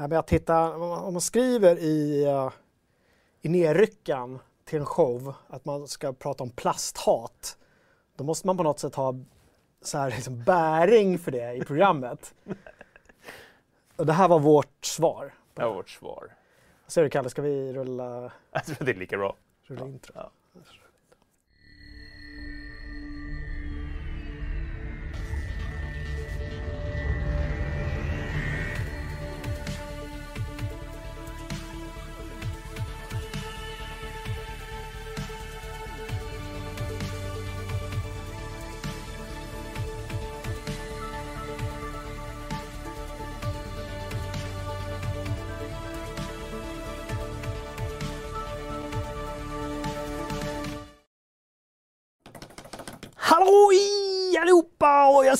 [0.00, 2.52] Här med att titta, om man skriver i, uh,
[3.42, 7.58] i nerryckan till en show att man ska prata om plasthat,
[8.16, 9.14] då måste man på något sätt ha
[9.82, 12.34] så här, liksom, bäring för det i programmet.
[13.96, 15.34] Och det här var vårt svar.
[15.54, 16.36] Det var vårt svar.
[16.84, 19.36] Vad säger du Kalle, ska vi rulla, Jag tror det är lika bra.
[19.62, 20.12] rulla intro?
[20.16, 20.30] Ja.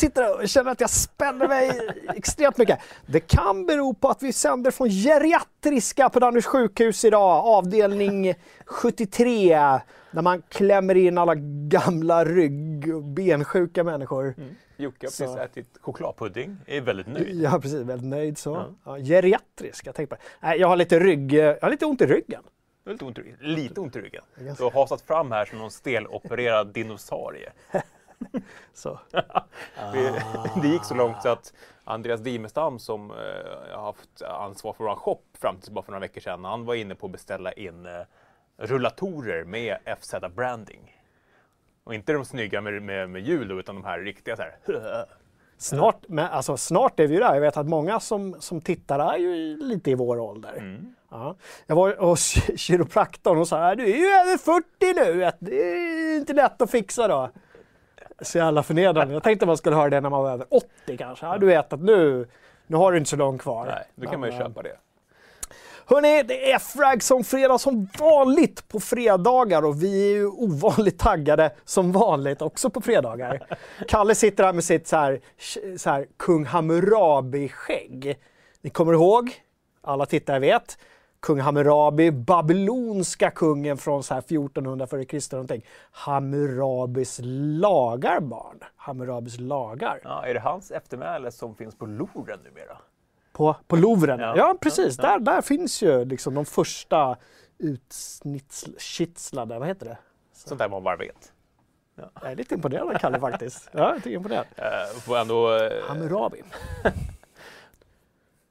[0.00, 1.80] Sitter och känner att jag spänner mig
[2.16, 2.78] extremt mycket.
[3.06, 8.34] Det kan bero på att vi sänder från geriatriska på Danderyds sjukhus idag, avdelning
[8.66, 9.48] 73.
[10.12, 11.34] Där man klämmer in alla
[11.68, 14.34] gamla rygg och bensjuka människor.
[14.76, 15.24] Jocke har Så.
[15.24, 17.40] precis ätit chokladpudding, är väldigt nöjd.
[17.42, 18.50] Ja precis, väldigt nöjd så.
[18.50, 18.96] Ja.
[18.96, 19.04] Ja.
[19.04, 20.56] geriatrisk, jag tänkte på det.
[20.56, 22.42] Jag har lite rygg, jag har lite ont i ryggen.
[22.86, 23.36] Lite ont i ryggen.
[23.40, 24.22] Lite ont i ryggen.
[24.56, 27.52] Du har hasat fram här som någon stelopererad dinosaurie.
[28.74, 28.98] Så.
[29.92, 30.24] Det,
[30.62, 31.52] det gick så långt så att
[31.84, 36.00] Andreas Dimestam som eh, har haft ansvar för vår shop fram till bara för några
[36.00, 37.92] veckor sedan, han var inne på att beställa in eh,
[38.56, 40.96] rullatorer med FZ branding.
[41.84, 44.56] Och inte de snygga med, med, med hjul då, utan de här riktiga så här.
[45.58, 47.34] Snart, men alltså, snart är vi ju där.
[47.34, 50.56] Jag vet att många som, som tittar är ju lite i vår ålder.
[50.56, 50.94] Mm.
[51.10, 51.36] Ja.
[51.66, 56.32] Jag var hos kiropraktorn och sa du är ju över 40 nu, det är inte
[56.32, 57.30] lätt att fixa då.
[58.22, 59.14] Så jävla förnedrande.
[59.14, 61.26] Jag tänkte man skulle höra det när man var över 80 kanske.
[61.26, 62.28] Ja, du vet att nu,
[62.66, 63.66] nu har du inte så långt kvar.
[63.66, 64.76] Nej, då kan man ju Men, köpa det.
[65.86, 70.98] Hörni, det är frag som fredag som vanligt på fredagar och vi är ju ovanligt
[70.98, 73.46] taggade som vanligt också på fredagar.
[73.88, 75.20] Kalle sitter här med sitt så här,
[75.78, 78.18] så här kung Hammurabi-skägg.
[78.60, 79.32] Ni kommer ihåg,
[79.82, 80.78] alla tittare vet,
[81.20, 85.34] kung Hammurabi, babylonska kungen från så här 1400 f.Kr.
[85.34, 85.64] någonting.
[85.90, 87.20] Hammurabis
[87.60, 88.60] lagar barn.
[88.76, 90.00] Hammurabis lagar.
[90.04, 92.78] Ja, är det hans eftermäle som finns på Louvren numera?
[93.32, 94.20] På, på Louvren?
[94.20, 94.56] Ja, Ja.
[94.60, 94.98] precis.
[94.98, 95.10] Ja, ja.
[95.18, 97.16] Där, där finns ju liksom de första
[97.58, 99.98] utkitslade, vad heter det?
[100.32, 101.32] Sånt där man bara vet.
[102.22, 103.68] Jag är lite imponerad av Kalle faktiskt.
[103.72, 104.44] Ja, jag är imponerad.
[104.56, 106.42] Eh, får ändå, eh, Hammurabi.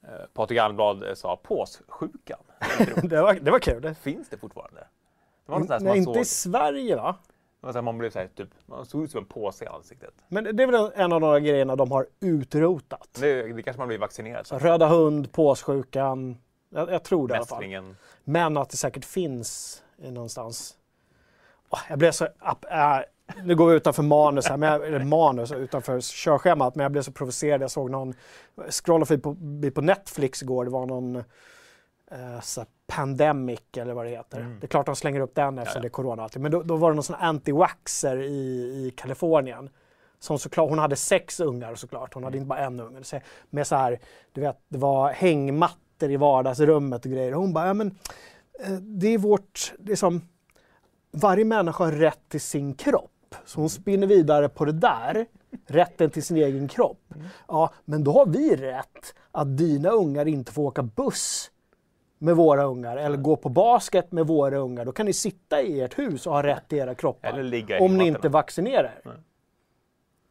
[0.09, 2.39] eh, Patrik Almblad eh, sa påssjukan.
[3.03, 3.81] Det var, det var kul.
[3.81, 3.95] Det.
[3.95, 4.87] Finns det fortfarande?
[5.45, 6.25] Det var Nej, man inte i såg.
[6.25, 7.15] Sverige va?
[7.63, 10.13] Här, man blev så här, typ, man såg ut som en påse i ansiktet.
[10.27, 13.09] Men det är väl en av de grejerna de har utrotat.
[13.19, 14.59] Det, det kanske man blir vaccinerad för.
[14.59, 16.37] röda hund, påssjukan.
[16.69, 17.93] Jag, jag tror det i alla fall.
[18.23, 20.77] Men att det säkert finns någonstans.
[21.89, 22.25] Jag blev så...
[22.25, 22.99] äh,
[23.43, 27.01] nu går vi utanför manus här, men jag, eller manus, utanför körschemat, men jag blev
[27.01, 27.61] så provocerad.
[27.61, 28.13] Jag såg någon,
[28.69, 29.21] scrollade förbi
[29.69, 31.15] på, på Netflix igår, det var någon
[32.11, 34.39] eh, så Pandemic eller vad det heter.
[34.39, 34.57] Mm.
[34.59, 35.81] Det är klart de slänger upp den eftersom Ja, ja.
[35.81, 36.29] det är corona.
[36.35, 38.29] Men då, då var det någon sån anti-waxer i,
[38.87, 39.69] i Kalifornien.
[40.19, 43.03] Som såklart, hon hade sex ungar såklart, hon hade inte bara en unge.
[43.03, 43.19] Så-
[43.49, 43.99] Med så här,
[44.33, 47.33] du vet, det var hängmattor i vardagsrummet och grejer.
[47.33, 47.87] Och hon bara, ja men
[48.59, 50.21] eh, det är vårt, det är som,
[51.11, 53.11] varje människa har rätt till sin kropp.
[53.45, 55.25] Så hon spinner vidare på det där,
[55.67, 57.13] rätten till sin egen kropp.
[57.47, 61.51] Ja, men då har vi rätt att dina ungar inte får åka buss
[62.17, 64.85] med våra ungar eller gå på basket med våra ungar.
[64.85, 67.29] Då kan ni sitta i ert hus och ha rätt till era kroppar.
[67.81, 69.11] Om ni inte vaccinerar er.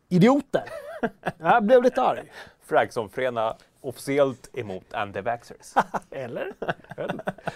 [0.08, 0.64] Idioter!
[1.38, 2.32] Jag blev lite arg.
[2.60, 5.74] Fragsomfrena officiellt emot anti-vaxxers.
[6.10, 6.52] Eller?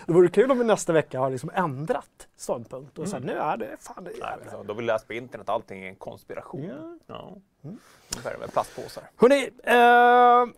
[0.06, 3.56] Det vore kul om vi nästa vecka har liksom ändrat ståndpunkt och sagt nu är
[3.56, 4.38] det fan det Nej, jävlar.
[4.44, 6.98] men så, då vill läsa på internet att allting är en konspiration.
[7.06, 7.36] Ja.
[7.62, 9.04] Ungefär med plastpåsar.
[9.16, 10.54] Hörrni, eh,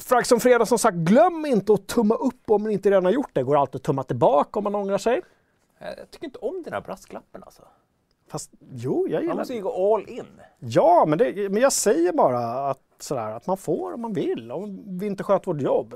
[0.00, 3.12] Frax som fredag som sagt, glöm inte att tumma upp om ni inte redan har
[3.12, 3.42] gjort det.
[3.42, 5.22] Går alltid att tumma tillbaka om man ångrar sig.
[5.78, 7.62] Eh, Jag tycker inte om den här brasklappen alltså.
[8.30, 9.56] Fast jo, jag Man gillar måste det.
[9.56, 10.26] ju gå all in.
[10.58, 12.38] Ja, men, det, men jag säger bara
[12.70, 15.94] att, sådär, att man får om man vill, om vi inte sköter vårt jobb.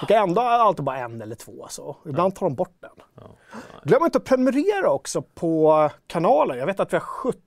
[0.00, 1.96] Vi kan ändå alltid bara en eller två så.
[2.06, 3.26] Ibland tar de bort den.
[3.82, 6.58] Glöm inte att prenumerera också på kanalen.
[6.58, 7.40] Jag vet att vi har 70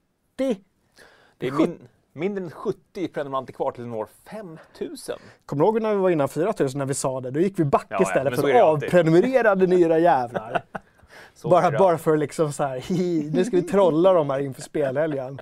[1.38, 1.80] Det är min,
[2.14, 5.18] mindre än 70 prenumeranter kvar till når 5000.
[5.46, 7.32] Kommer du ihåg när vi var innan 4000 när vi sa det?
[7.32, 10.64] Då gick vi back Ja, ja, istället så för att avprenumererade era jävlar.
[11.44, 12.84] Bara, bara för att liksom så här,
[13.32, 15.42] nu ska vi trolla dem här inför spelhelgen.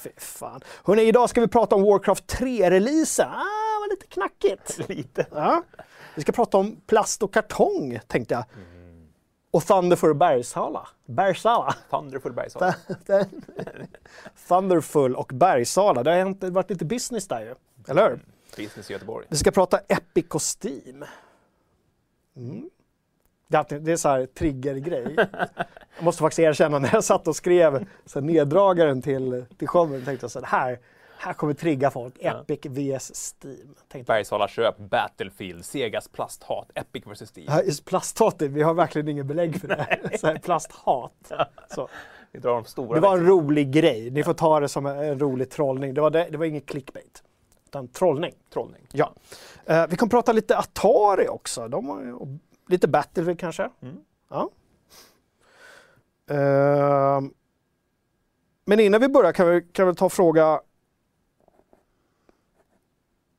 [0.00, 0.60] Fy fan.
[0.84, 3.28] Hörrni, idag ska vi prata om Warcraft 3-releasen.
[3.28, 4.78] Ah, vad lite knackigt.
[4.88, 5.26] Lite.
[5.32, 5.62] Ja.
[6.14, 8.44] Vi ska prata om plast och kartong tänkte jag.
[9.50, 10.88] Och Thunderful Bergsala.
[11.06, 11.74] Bergsala.
[11.90, 12.74] Thunderful Bergsala.
[14.48, 16.02] Thunderful och Bergsala.
[16.02, 17.54] Det har varit lite business där ju.
[17.88, 18.20] Eller hur?
[18.56, 19.26] Business i Göteborg.
[19.30, 21.04] Vi ska prata Epic och Steam.
[22.36, 22.70] Mm.
[23.50, 25.14] Det är, alltid- det är så här triggergrej.
[25.96, 30.24] Jag måste faktiskt erkänna, när jag satt och skrev så neddragaren till, till showen tänkte
[30.24, 30.78] jag så här,
[31.18, 32.14] här, kommer trigga folk.
[32.20, 33.34] Epic vs
[33.92, 34.04] Steam.
[34.06, 37.46] Bergsala köp, Battlefield, Segas plasthat, Epic vs Steam.
[37.50, 40.18] Ja, just Plasthat, vi har verkligen ingen belägg för det.
[40.18, 41.32] Så här, plasthat.
[41.74, 41.88] Så.
[42.32, 44.10] Vi drar de stora Det var en rolig grej.
[44.10, 45.94] Ni får ta det som en, en rolig trollning.
[45.94, 47.22] Det var, det, det var ingen clickbait.
[47.66, 48.32] Utan trollning.
[48.52, 48.86] trollning.
[48.92, 49.12] Ja.
[49.66, 51.68] Eh, vi kommer prata lite Atari också.
[51.68, 52.28] De har och
[52.70, 53.70] lite Battlefield kanske.
[53.80, 53.96] Mm.
[54.28, 54.50] Ja.
[56.26, 57.20] Eh,
[58.64, 60.60] men innan vi börjar kan vi, kan vi ta och fråga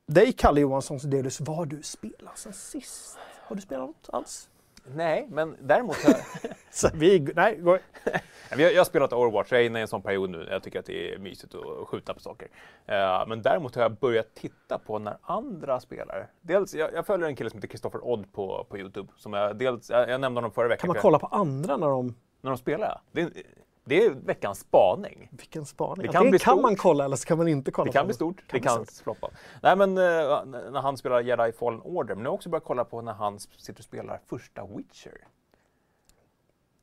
[0.05, 3.17] dig, Kalle Johansson, Delus, vad har du spelat sen sist?
[3.41, 4.49] Har du spelat något alls?
[4.85, 5.95] Nej, men däremot
[6.71, 7.77] Så vi, nej, gå,
[8.49, 10.47] jag, har- jag har spelat Overwatch, jag är inne i en sån period nu.
[10.51, 12.47] Jag tycker att det är mysigt att skjuta på saker.
[12.85, 16.27] Eh, men däremot har jag börjat titta på när andra spelar.
[16.41, 19.11] Dels, jag, jag följer en kille som heter Christopher Odd på, på Youtube.
[19.17, 20.81] Som jag, dels, jag, jag nämnde honom förra veckan.
[20.81, 22.15] kan man kolla på andra när de...
[22.41, 23.01] När de spelar.
[23.11, 23.29] Det är,
[23.83, 25.27] det är veckans spaning.
[25.31, 26.01] Vilken spaning.
[26.01, 27.85] Det kan Antingen bli kan man kolla eller så kan man inte kolla.
[27.85, 29.03] Det kan bli stort, Kan det kan stort.
[29.03, 29.29] floppa.
[29.63, 30.03] Nej men eh,
[30.71, 33.39] när han spelar Jedi Fallen Order, men jag har också börjat kolla på när han
[33.39, 35.17] sitter och spelar första Witcher.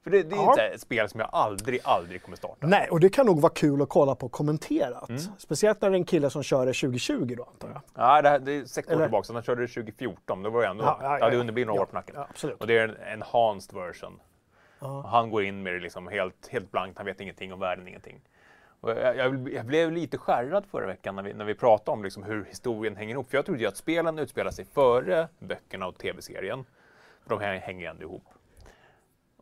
[0.04, 0.58] För det, det är Ja.
[0.58, 2.66] ett, ett spel som jag aldrig, aldrig kommer starta.
[2.66, 5.08] Nej, och det kan nog vara kul att kolla på kommenterat.
[5.08, 5.20] Mm.
[5.38, 7.80] Speciellt när det är en kille som kör det 2020 då antar jag.
[7.94, 10.42] Nej, det, här, det är sex år Eller- tillbaka, så han körde det 2014.
[10.42, 11.52] Då var jag ändå, Ja, ja, ja, jag hade ja.
[11.52, 12.14] bli några Ja, år på nacken.
[12.18, 12.60] ja, absolut.
[12.60, 14.20] Och det är en enhanced version.
[14.78, 14.98] Ja.
[14.98, 17.88] Och han går in med det liksom helt, helt blankt, han vet ingenting om världen,
[17.88, 18.20] ingenting.
[18.80, 22.04] Och jag, jag, jag blev lite skärrad förra veckan när vi, när vi pratade om
[22.04, 23.30] liksom hur historien hänger ihop.
[23.30, 26.64] För jag trodde ju att spelen utspelar sig före böckerna och tv-serien.
[27.22, 28.24] För de här hänger ändå ihop.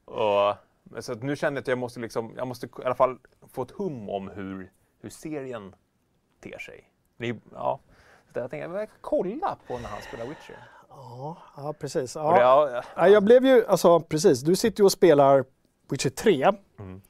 [0.05, 0.55] Och,
[1.01, 3.19] så att nu känner jag att jag måste, liksom, jag måste i alla fall
[3.53, 5.75] få ett hum om hur, hur serien
[6.41, 6.91] ter sig.
[7.17, 7.81] Det, ja,
[8.33, 10.76] så jag tänkte, jag kolla på när han spelar Witcher.
[10.97, 12.15] Ja, ja precis.
[12.15, 12.33] Ja.
[12.33, 15.45] det, ja, Ja, jag blev ju, alltså precis, du sitter ju och spelar
[15.91, 16.53] Witcher 3.
[16.79, 17.01] Mm.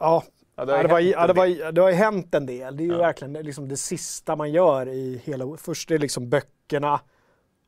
[0.00, 0.24] Ja,
[0.56, 1.62] ja, det har ja, det, var, ja, en det, del.
[1.64, 2.76] var, det har ju hänt en del.
[2.76, 2.98] Det är ju Ja.
[2.98, 5.56] verkligen liksom det sista man gör i hela...
[5.56, 7.00] Först är det liksom böckerna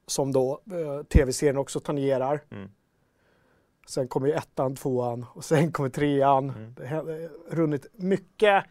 [0.06, 2.40] som då eh, tv-serien också tangerar.
[2.50, 2.70] Mm.
[3.88, 6.50] Sen kommer ju ettan, tvåan och sen kommer trean.
[6.50, 6.74] Mm.
[6.74, 8.64] Det har runnit mycket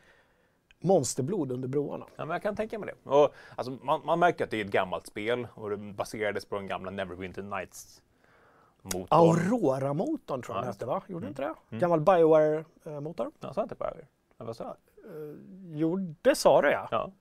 [0.85, 2.05] monsterblod under broarna.
[2.15, 3.09] Ja, men jag kan tänka mig det.
[3.09, 6.55] Och, alltså, man, man märker att det är ett gammalt spel och det baserades på
[6.55, 9.07] den gamla Neverwinter Nights-motorn.
[9.09, 11.01] Aurora-motorn tror jag Ja, den hette va?
[11.07, 11.29] Gjorde Mm.
[11.29, 11.53] inte det?
[11.69, 11.79] Mm.
[11.79, 13.31] Gammal Bioware-motor?
[13.39, 14.05] Ja, sa jag inte Bioware?
[14.37, 14.75] Vad sa jag?
[15.73, 16.88] Jo, det sa du ja.
[16.91, 17.11] Ja.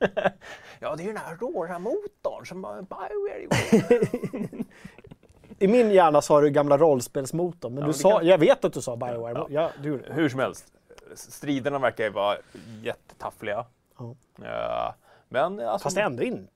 [0.80, 4.00] ja, det är ju den här Aurora-motorn som Bioware gjorde.
[5.58, 8.72] I min hjärna sa du gamla rollspelsmotorn, men Ja, du sa, kan- jag vet att
[8.72, 9.32] du sa Bioware.
[9.34, 9.46] Ja.
[9.50, 9.70] Ja.
[9.82, 10.02] du.
[10.10, 10.72] Hur som helst,
[11.14, 12.36] striderna verkar ju vara
[12.82, 13.66] jättetaffliga.
[13.98, 14.14] Ja.
[14.36, 14.94] Ja,
[15.28, 16.48] men alltså, Fast ändå, in,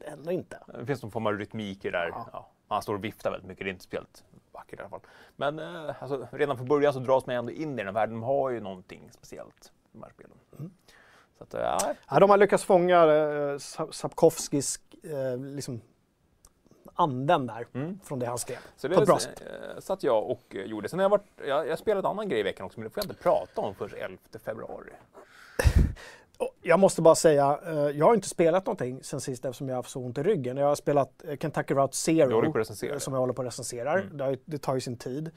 [0.00, 0.58] ändå inte.
[0.78, 2.08] det finns någon form av rytmik i det där.
[2.08, 2.28] Ja.
[2.32, 2.48] Ja.
[2.68, 5.00] Han står och viftar väldigt mycket, det är inte speciellt vackert i alla fall.
[5.36, 8.14] Men eh, alltså, redan från början så dras man ändå in i den här världen.
[8.14, 10.32] De har ju någonting speciellt, de här spelen.
[10.58, 10.70] Mm.
[11.38, 15.80] Så att, ja, Ja, de har lyckats fånga eh, Sa- Sapkowskis eh, liksom,
[16.98, 17.98] anden där Mm.
[18.04, 18.56] från det han skrev.
[18.76, 19.42] Så På ett det bra sätt.
[19.74, 20.88] eh, satt jag och eh, gjorde.
[20.88, 22.94] Sen har jag, varit, jag, jag spelade en annan grej i veckan också, men det
[22.94, 24.90] får jag inte prata om förrän 11 februari.
[26.62, 29.78] Jag måste bara säga, eh, jag har inte spelat någonting sen sist eftersom jag har
[29.82, 30.56] haft så ont i ryggen.
[30.56, 32.64] Jag har spelat Kentucky Route Zero på
[33.00, 33.92] som jag håller på att recensera.
[34.00, 34.16] Mm.
[34.16, 35.30] Det, det tar ju sin tid.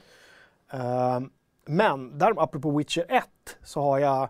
[0.72, 1.20] Eh,
[1.64, 3.24] men där, apropå Witcher 1
[3.62, 4.28] så har jag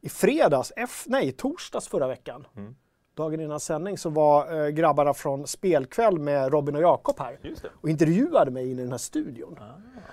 [0.00, 2.76] i fredags, F, nej torsdags förra veckan, Mm.
[3.14, 7.38] Dagen innan sändning, så var eh, grabbarna från Spelkväll med Robin och Jakob här
[7.80, 9.58] och intervjuade mig in i den här studion.
[9.60, 9.64] Ah,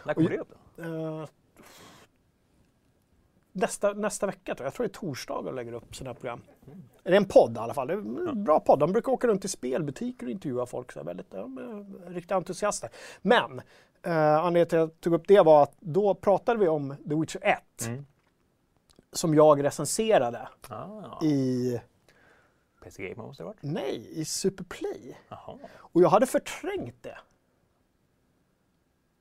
[0.05, 0.51] när kommer det upp?
[0.77, 1.25] Eh,
[3.51, 4.65] nästa, nästa vecka tror jag.
[4.65, 6.41] Jag tror det är torsdagar de lägger upp sina program.
[7.03, 7.88] Det är en podd i alla fall.
[7.88, 7.98] Det är
[8.29, 8.79] en bra podd.
[8.79, 10.91] De brukar åka runt i spelbutiker och intervjua folk.
[10.91, 12.89] Så här, väldigt, de är riktiga entusiaster.
[13.22, 13.62] Men
[14.03, 17.15] eh, anledningen till att jag tog upp det var att då pratade vi om The
[17.15, 17.88] Witcher 1.
[17.88, 18.05] Mm.
[19.13, 21.81] Som jag recenserade Ah, i,
[22.83, 23.63] PC Gamer måste det ha varit.
[23.63, 25.17] nej, i Superplay.
[25.29, 25.57] Jaha.
[25.77, 27.17] Och jag hade förträngt det.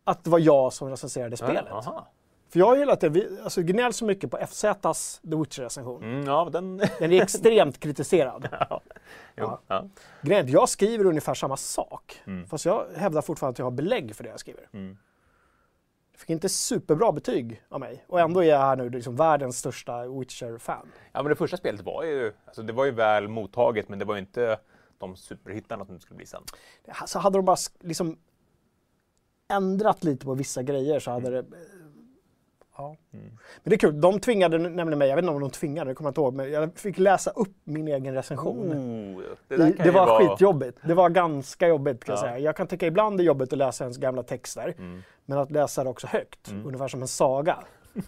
[0.04, 1.64] Att det var jag som recenserade spelet.
[1.68, 2.08] Ja, aha.
[2.48, 6.02] För jag har hela tiden alltså, gnällt så mycket på FZs The Witcher-recension.
[6.02, 6.76] Mm, ja, den...
[6.98, 8.48] Den är extremt kritiserad.
[8.70, 8.80] ja.
[9.36, 9.84] Jo, Ja.
[10.22, 12.22] Grejen jag skriver ungefär samma sak.
[12.26, 12.46] Mm.
[12.46, 14.68] Fast jag hävdar fortfarande att jag har belägg för det jag skriver.
[14.72, 14.96] Mm.
[16.20, 18.04] Fick inte superbra betyg av mig.
[18.08, 20.88] Och ändå är jag här nu liksom världens största Witcher-fan.
[21.12, 24.04] Ja, men det första spelet var ju, alltså det var ju väl mottaget, men det
[24.04, 24.58] var ju inte
[24.98, 26.42] de superhittarna som det skulle bli sen.
[27.06, 28.18] Så hade de bara liksom
[29.48, 31.50] ändrat lite på vissa grejer så hade Mm.
[31.50, 31.56] det...
[32.80, 32.96] Ja.
[33.10, 33.30] Men
[33.64, 36.08] det är kul, de tvingade nämligen mig, jag vet inte om de tvingade, det kommer
[36.08, 38.72] jag inte ihåg, men jag fick läsa upp min egen recension.
[38.72, 40.78] Oh, det, I, det, var vara- skitjobbigt.
[40.82, 42.26] Det var ganska jobbigt kan jag Ja.
[42.28, 42.38] säga.
[42.38, 44.74] Jag kan tycka ibland det är jobbigt att läsa ens gamla texter.
[44.78, 45.02] Mm.
[45.26, 46.66] Men att läsa det också högt, Mm.
[46.66, 47.58] ungefär som en saga.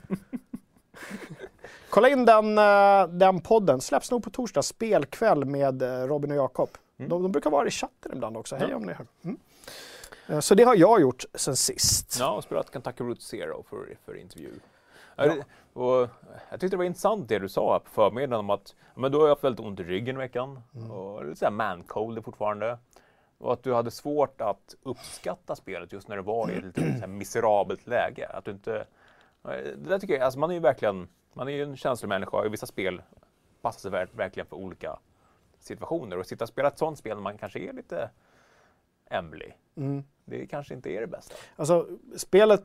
[1.91, 6.37] Kolla in den, eh, den podden, släpps nog på torsdag, spelkväll med eh, Robin och
[6.37, 6.69] Jakob.
[6.99, 7.09] Mm.
[7.09, 9.07] De, de brukar vara i chatten ibland också, hej om ni hör.
[10.29, 12.17] Eh, Så det har jag gjort sen sist.
[12.21, 14.51] Ja, och spelat Kentucky Route Zero för, för intervju.
[15.17, 15.25] Ja.
[15.27, 15.45] Det-
[15.81, 16.09] Och
[16.51, 19.29] jag tyckte det var intressant det du sa på förmiddagen om att men du har
[19.29, 20.91] haft väldigt ont i ryggen i veckan Mm.
[20.91, 22.79] och lite såhär man-cold fortfarande.
[23.39, 27.07] Och att du hade svårt att uppskatta spelet just när du var i ett lite
[27.07, 28.29] miserabelt läge.
[28.29, 28.87] Att du inte...
[29.43, 32.47] Det där tycker jag, alltså man är ju verkligen, man är ju en känslomänniska och
[32.47, 33.03] i vissa spel
[33.63, 34.99] passar sig ver- verkligen för olika
[35.61, 36.19] situationer.
[36.19, 38.11] Och sitta och spela ett sånt spel när man kanske är lite
[39.13, 40.05] ämlig, Mm.
[40.25, 41.35] det kanske inte är det bästa.
[41.57, 42.63] Alltså, spelet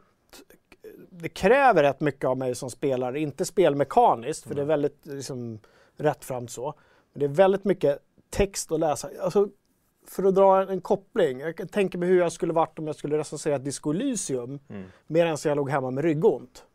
[1.09, 5.59] det kräver rätt mycket av mig som spelare, inte spelmekaniskt, för det är väldigt liksom,
[5.97, 6.73] rättframt så.
[7.13, 7.99] Men det är väldigt mycket
[8.29, 9.09] text att läsa.
[9.21, 9.49] Alltså,
[10.07, 13.17] för att dra en koppling, jag tänka mig hur jag skulle varit om jag skulle
[13.17, 14.83] recensera Disco Elysium Mm.
[15.07, 16.65] medan jag låg hemma med ryggont.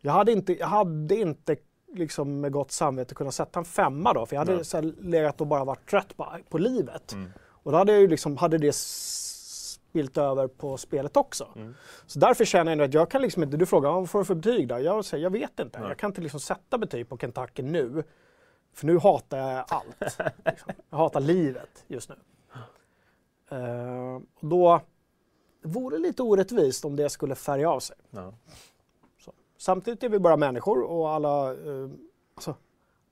[0.00, 1.56] Jag hade inte, jag hade inte
[1.94, 5.40] liksom med gott samvete kunnat sätta en femma då, för jag hade så här legat
[5.40, 7.12] och bara varit trött på, på livet.
[7.12, 7.30] Mm.
[7.66, 11.48] Och då hade jag ju liksom, hade det spilt över på spelet också.
[11.56, 11.74] Mm.
[12.06, 14.24] Så därför känner jag ändå att jag kan liksom inte, du frågar vad får du
[14.24, 14.78] för betyg då?
[14.78, 15.78] Jag säger, jag vet inte.
[15.78, 15.88] Nej.
[15.88, 18.04] Jag kan inte liksom sätta betyg på Kentucky nu.
[18.74, 20.18] För nu hatar jag allt.
[20.44, 20.72] liksom.
[20.90, 22.16] Jag hatar livet just nu.
[23.52, 24.80] Uh, och då
[25.62, 27.96] det vore lite orättvist om det skulle färga av sig.
[28.10, 28.34] Ja.
[29.58, 31.90] Samtidigt är vi bara människor och alla, eh,
[32.34, 32.54] alltså,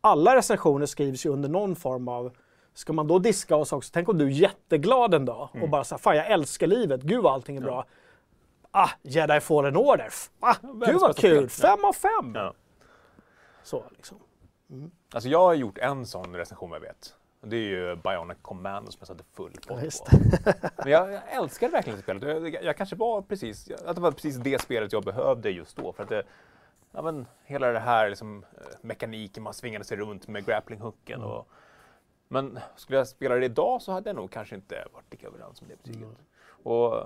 [0.01, 2.37] alla recensioner skrivs ju under någon form av
[2.75, 3.90] Ska man då diska oss också?
[3.95, 7.23] Tänk om du är jätteglad en dag och bara säger fan jag älskar livet, gud
[7.23, 7.85] vad allting är bra.
[8.71, 11.43] Ah, Jedi Fallen Order, ah, gud vad kul.
[11.43, 11.49] Ja.
[11.49, 12.33] fem av fem!
[12.35, 12.54] Ja.
[13.62, 14.19] Så liksom.
[15.12, 17.14] Alltså jag har gjort en sån recension jag vet.
[17.40, 20.16] Och Det är ju Bionic Commando som jag satte full Ja, just på.
[20.76, 22.23] Men jag, jag älskar verkligen det spelet.
[22.54, 25.93] Jag, jag, kanske var precis, att det var precis det spelet jag behövde just då.
[25.93, 26.23] För att det,
[26.93, 31.21] ja, men, hela det här liksom, eh, mekaniken, man svingade sig runt med grapplinghooken.
[31.21, 31.31] Mm.
[31.31, 31.49] Och,
[32.28, 35.61] men skulle jag spela det idag så hade jag nog kanske inte varit lika överens
[35.61, 36.02] om det betyget.
[36.02, 36.14] Mm.
[36.62, 37.04] Och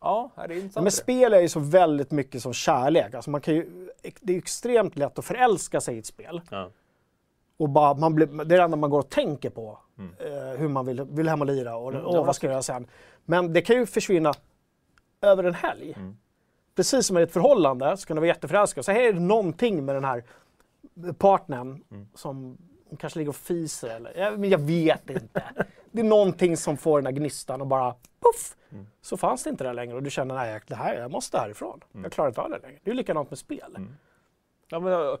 [0.00, 0.74] ja, det är intressant.
[0.74, 0.90] Men det.
[0.90, 3.14] spel är ju så väldigt mycket som kärlek.
[3.14, 3.90] Alltså man kan ju,
[4.20, 6.40] det är extremt lätt att förälska sig i ett spel.
[6.50, 6.70] Ja.
[7.56, 9.78] Och bara, man blir, det är det enda man går och tänker på.
[9.98, 10.14] Mm.
[10.18, 12.62] Eh, hur man vill, vill hem och lira och Mm, ja, vad ska jag göra
[12.62, 12.86] sen.
[13.24, 14.32] Men det kan ju försvinna
[15.20, 15.94] över en helg.
[15.96, 16.16] Mm.
[16.74, 18.84] Precis som i ett förhållande så kan du vara jätteförälskad.
[18.84, 20.24] Så här är det någonting med den här
[21.18, 22.08] partnern Mm.
[22.14, 25.42] som hon kanske ligger och fiser eller jag, men jag vet inte.
[25.92, 28.56] det är någonting som får den här gnistan och bara puff!
[28.72, 28.86] Mm.
[29.02, 31.80] Så fanns det inte där längre och du känner nej, det här, jag måste härifrån.
[32.02, 32.78] Jag klarar inte av det längre.
[32.84, 33.74] Det är likadant med spel.
[33.76, 33.96] Mm.
[34.68, 35.18] Ja, men, jag-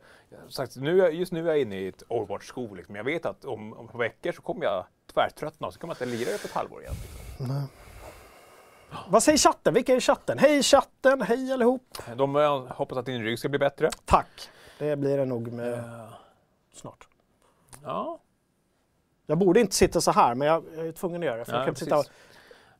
[0.48, 2.76] sagt, nu, just nu är jag inne i ett Overwatch-skov.
[2.76, 2.94] Liksom.
[2.94, 5.96] Jag vet att om, om ett par veckor så kommer jag tvärtröttna och så kommer
[6.00, 6.94] jag inte lira det på ett halvår igen.
[7.38, 7.68] Liksom.
[9.08, 9.74] Vad säger chatten?
[9.74, 10.38] Vilka är i chatten?
[10.38, 11.98] Hej chatten, hej allihop!
[12.16, 13.90] De eh, hoppas att din rygg ska bli bättre.
[14.04, 14.48] Tack!
[14.78, 16.08] Det blir det nog med Eh,
[16.74, 17.08] snart.
[17.84, 18.20] Ja,
[19.26, 21.44] Jag borde inte sitta så här, men jag jag är tvungen att göra det.
[21.44, 22.20] För Ja, jag kan inte sitta och precis.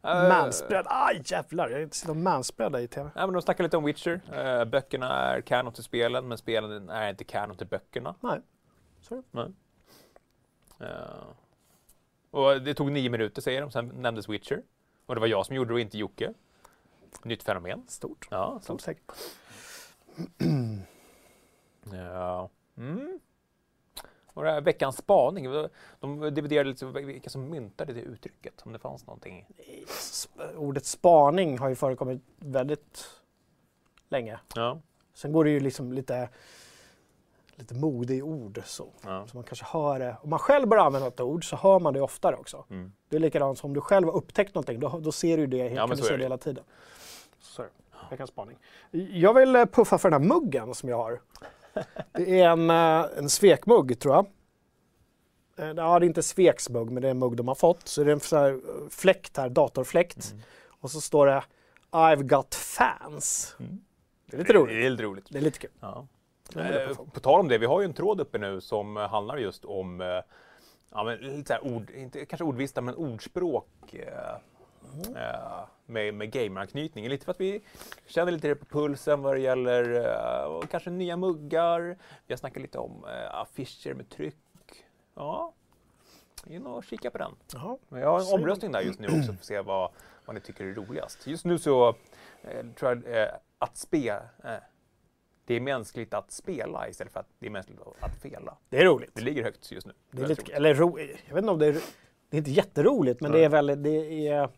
[0.02, 0.90] Eh, manspreada.
[0.90, 3.10] Aj jävlar, jag kan inte sitta och manspreada i tv.
[3.14, 4.20] Ja, men de snackar lite om Witcher.
[4.32, 8.14] Eh, böckerna är kanon till spelen, men spelen är inte kanon till böckerna.
[8.20, 8.40] Nej.
[9.00, 9.22] Sorry.
[9.30, 9.52] Nej.
[10.80, 11.24] Eh,
[12.30, 14.62] och det tog nio minuter säger de, sen nämndes Witcher.
[15.06, 16.34] Och det var jag som gjorde det och inte Jocke.
[17.22, 17.84] Nytt fenomen.
[17.88, 18.28] Stort.
[18.30, 19.12] Ja, Stort säkert.
[21.92, 22.50] Ja.
[22.76, 23.20] Mm.
[24.34, 25.68] Och det här veckans spaning,
[26.00, 29.46] de dividerade lite vilka som myntade det uttrycket, om det fanns någonting.
[30.56, 33.10] Ordet spaning har ju förekommit väldigt
[34.08, 34.38] länge.
[34.54, 34.80] Ja.
[35.14, 36.28] Sen går det ju liksom lite,
[37.54, 38.88] lite mode i ord så.
[39.04, 39.26] ja.
[39.26, 40.16] Så man kanske hör det.
[40.22, 42.64] Om man själv börjar använda ett ord så hör man det oftare också.
[42.70, 42.92] Mm.
[43.08, 45.56] Det är likadant som om du själv har upptäckt någonting, då, då ser du det,
[45.56, 46.64] Ja, kan du se det hela tiden.
[47.38, 47.64] Så,
[48.10, 48.58] veckans spaning.
[49.10, 51.20] Jag vill puffa för den här muggen som jag har.
[52.12, 54.26] Det är en, eh, en svekmugg tror jag.
[55.56, 57.88] Eh, Ja, det är inte sveksmugg, men det är en mugg de har fått.
[57.88, 60.30] Så det är en så här eh, fläkt här, datorfläkt.
[60.32, 60.42] Mm.
[60.68, 61.42] Och så står det
[61.90, 63.56] I've got fans.
[63.60, 63.80] Mm.
[64.26, 64.76] Det är lite roligt.
[64.76, 65.26] Det är lite roligt.
[65.30, 65.70] Det är lite kul.
[65.80, 66.06] Ja.
[66.56, 69.64] Eh, på tal om det, vi har ju en tråd uppe nu som handlar just
[69.64, 70.06] om eh,
[70.90, 73.94] ja, men lite så här ord, inte kanske ordvista, men ordspråk.
[73.94, 74.36] Eh,
[75.16, 77.08] eh, med, med gameranknytning.
[77.08, 77.62] Lite för att vi
[78.06, 81.96] känner lite det på pulsen vad det gäller eh, kanske nya muggar.
[82.26, 84.36] Vi har snackat lite om eh, affischer med tryck.
[85.14, 85.52] Ja,
[86.46, 87.32] in och kika på den.
[87.52, 87.78] Jaha.
[87.88, 89.90] Men jag har en omröstning där just nu också för att se vad,
[90.24, 91.26] vad ni tycker är roligast.
[91.26, 91.94] Just nu så
[92.76, 94.22] tror jag att spela
[95.46, 98.56] det är mänskligt att spela istället för att det är mänskligt att fela.
[98.68, 99.10] Det är roligt.
[99.14, 99.92] Det ligger högt just nu.
[100.10, 101.72] Det är lite, eller ro, jag vet inte om det är,
[102.28, 103.40] det är inte jätteroligt, men Nej.
[103.40, 104.48] det är väldigt, det är...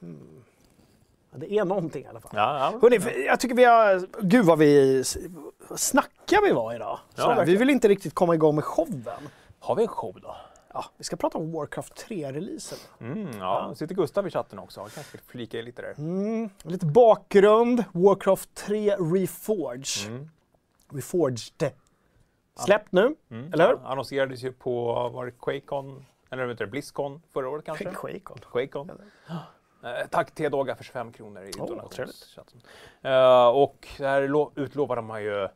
[0.00, 0.42] Hmm.
[1.30, 2.30] Ja, Det är någonting i alla fall.
[2.34, 2.78] Ja, ja.
[2.82, 4.06] Hörrni, jag tycker vi har...
[4.22, 5.04] Gud vad vi...
[5.68, 6.98] Vad snackiga vi var idag.
[7.16, 9.28] Ja, vi vill inte riktigt komma igång med showen.
[9.60, 10.36] Har vi en show då?
[10.72, 12.78] Ja, vi ska prata om Warcraft 3-releasen.
[13.00, 14.80] Mm, ja, sitter Gustav i chatten också.
[14.80, 15.94] Jag kanske flika lite där.
[15.98, 17.84] Mm, lite bakgrund.
[17.92, 20.08] Warcraft 3 Reforged.
[20.10, 20.28] Mm.
[20.92, 21.72] Reforged.
[22.64, 23.52] Släppt nu, Mm.
[23.52, 23.74] eller hur?
[23.82, 27.84] Ja, Annonserades ju på, var det Quakecon, eller vet du, Blizzcon förra året kanske?
[27.84, 28.38] Quakecon.
[28.52, 28.90] Quakecon.
[29.28, 29.36] Eh,
[30.10, 32.60] tack T-Doga för 25 kronor i Oh, donationschatten.
[33.02, 33.86] Eh, och
[34.28, 35.48] lo- utlovade man ju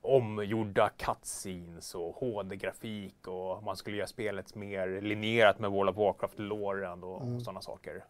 [0.00, 7.04] omgjorda cutscenes och HD-grafik och man skulle göra spelet mer linjerat med World of Warcraft-låren
[7.04, 7.36] och, Mm.
[7.36, 8.04] och sådana saker.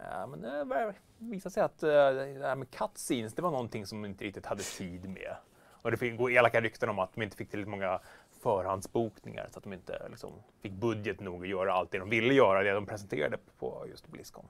[0.00, 4.02] Eh, men det visade sig att eh, det här med cutscenes, det var någonting som
[4.02, 5.36] de inte riktigt hade tid med.
[5.82, 8.00] Och det fick gå elaka rykten om att de inte fick tillräckligt många
[8.42, 12.34] förhandsbokningar så att de inte liksom, fick budget nog att göra allt det de ville
[12.34, 14.44] göra, det de presenterade på just Blizzcon.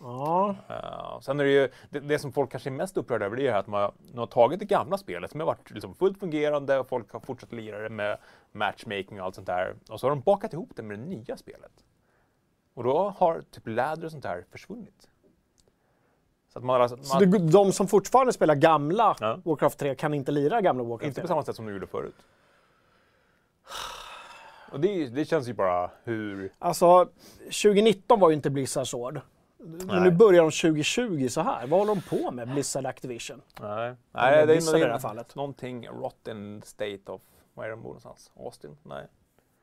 [0.00, 3.36] Ja, Uh, sen är det ju, det, det som folk kanske är mest upprörda över
[3.36, 5.94] det är ju att man, de har tagit det gamla spelet som har varit liksom
[5.94, 8.18] fullt fungerande och folk har fortsatt lira det med
[8.52, 9.74] matchmaking och allt sånt där.
[9.90, 11.72] Och så har de bakat ihop det med det nya spelet.
[12.74, 15.08] Och då har typ läder och sånt där försvunnit.
[16.52, 19.40] Så att man, alltså, så man det, de som fortfarande spelar gamla Ja.
[19.44, 21.22] Warcraft 3 kan inte lira gamla Warcraft inte 3?
[21.22, 22.16] på samma sätt som de gjorde förut.
[24.72, 26.52] Och det, det känns ju bara hur...
[26.58, 29.22] Alltså, 2019 var ju inte Blizzards år.
[29.58, 31.66] Men nu börjar de 2020 så här.
[31.66, 33.42] Vad håller de på med, Blizzard Activision?
[33.60, 35.34] Nej, Nej, det Blizzard i är det här fallet.
[35.34, 37.20] någonting rotten state of...
[37.54, 38.32] Var är de bor någonstans?
[38.36, 38.76] Austin?
[38.82, 39.06] Nej.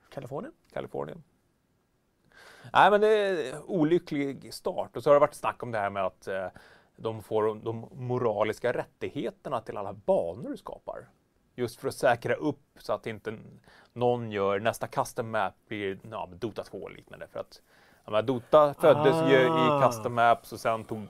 [0.09, 0.53] Kalifornien?
[0.73, 1.23] Kalifornien.
[2.73, 4.97] Nej, men det är olycklig start.
[4.97, 6.47] Och så har det varit snack om det här med att eh,
[6.95, 11.07] de får de moraliska rättigheterna till alla banor du skapar.
[11.55, 13.37] Just för att säkra upp så att inte
[13.93, 17.27] någon gör nästa custom map blir ja, Dota 2 och liknande.
[17.27, 17.61] För att
[18.11, 19.79] men Dota föddes ju Ah.
[19.79, 21.07] i custom maps och sen tog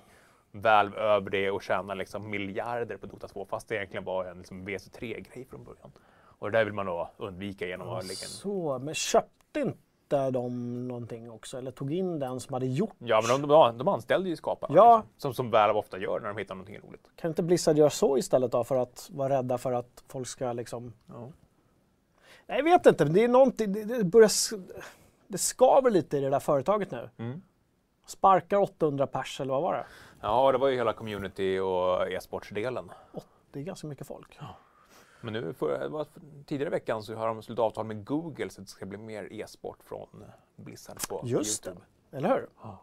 [0.51, 4.37] Valve över det och tjänade liksom miljarder på Dota 2 fast det egentligen var en
[4.37, 5.91] liksom VC3-grej från början.
[6.39, 10.87] Och det där vill man då undvika genom att en Så, men köpte inte de
[10.87, 11.57] någonting också?
[11.57, 12.95] Eller tog in den som hade gjort?
[12.97, 14.75] Ja, men de, de, de anställde ju skaparna.
[14.75, 14.97] Ja.
[14.97, 17.07] Liksom, som, som Valve ofta gör när de hittar någonting roligt.
[17.15, 20.53] Kan inte Blizzard göra så istället då för att vara rädda för att folk ska
[20.53, 20.93] liksom...
[21.07, 21.31] Ja.
[22.47, 23.05] Nej, jag vet inte.
[23.05, 23.73] men Det är någonting...
[23.73, 24.31] Det, det börjar...
[25.27, 27.09] Det skaver lite i det där företaget nu.
[27.17, 27.41] Mm.
[28.05, 29.85] Sparkar 800 pers eller vad var det?
[30.21, 32.91] ja, det var ju hela community och e-sportsdelen.
[33.51, 34.39] Det är ganska mycket folk.
[35.21, 36.05] Men nu, för,
[36.45, 39.33] tidigare i veckan så har de slutit avtal med Google så det ska bli mer
[39.33, 40.23] e-sport från
[40.55, 41.85] Blizzard på Just Youtube.
[42.09, 42.47] det, eller hur?
[42.61, 42.81] Ja.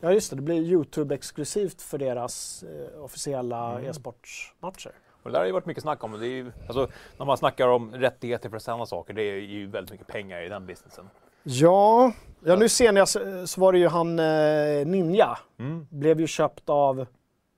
[0.00, 0.36] Ja, just det.
[0.36, 3.90] Det blir Youtube-exklusivt för deras eh, officiella Mm.
[3.90, 4.92] e-sportsmatcher.
[5.22, 6.12] Och det där har ju varit mycket snack om.
[6.12, 9.34] Det är ju, alltså, när man snackar om rättigheter för att sända saker, det är
[9.40, 11.10] ju väldigt mycket pengar i den businessen.
[11.48, 12.12] Ja,
[12.44, 15.38] ja nu senast så, så var det ju han eh, Ninja.
[15.58, 15.86] Mm.
[15.90, 17.06] Blev ju köpt av...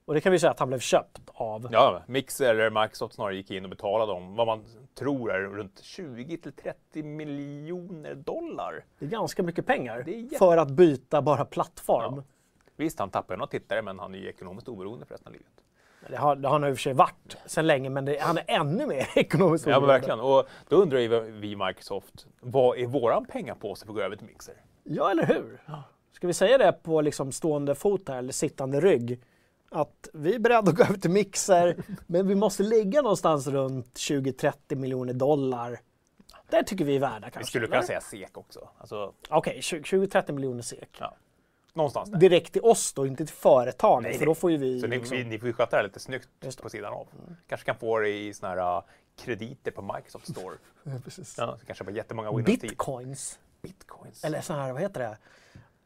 [0.05, 1.69] Och det kan vi säga att han blev köpt av.
[1.73, 4.65] Ja, Mixer eller Microsoft snarare gick in och betalade om vad man
[4.99, 8.85] tror är runt 20 till 30 miljoner dollar.
[8.99, 12.15] Det är ganska mycket pengar jätte- för att byta bara plattform.
[12.17, 12.23] Ja.
[12.77, 15.49] Visst, han tappar några tittare, men han är ju ekonomiskt oberoende för resten av livet.
[16.09, 18.39] Det, har, det har han i och för sig varit sedan länge, men det, han
[18.39, 20.21] är ännu mer ekonomiskt Ja, men verkligen.
[20.21, 24.27] Och då undrar ju vi Microsoft, vad är våran pengapåse för att gå över till
[24.27, 24.55] Mixer?
[24.85, 25.61] Ja, eller hur?
[26.13, 29.21] Ska vi säga det på liksom stående fot här, eller sittande rygg?
[29.71, 33.95] Att vi är beredda att gå över till Mixer, men vi måste ligga någonstans runt
[33.95, 35.81] 20-30 miljoner dollar.
[36.51, 37.39] Det tycker vi är värda kanske.
[37.39, 37.77] Vi skulle eller?
[37.77, 38.69] kunna säga SEK också.
[38.79, 40.97] Alltså, Okej, 20-30 miljoner SEK.
[41.01, 41.15] ja.
[41.79, 42.19] Någonstans där.
[42.19, 44.81] Direkt till oss då, inte till företaget, Nej, för då får ju vi...
[44.81, 46.93] Så ni, liksom- vi, ni får ju sköta det här lite snyggt Just på sidan
[46.93, 47.09] av.
[47.49, 48.83] Kanske kan få det i såna här uh,
[49.17, 50.55] krediter på Microsoft Store.
[50.83, 51.35] Ja, precis.
[51.39, 52.69] Ja, så kanske bara jättemånga Windows 10.
[52.69, 53.39] Bitcoins.
[53.63, 54.25] Bitcoins.
[54.25, 55.19] Eller så här, vad heter det?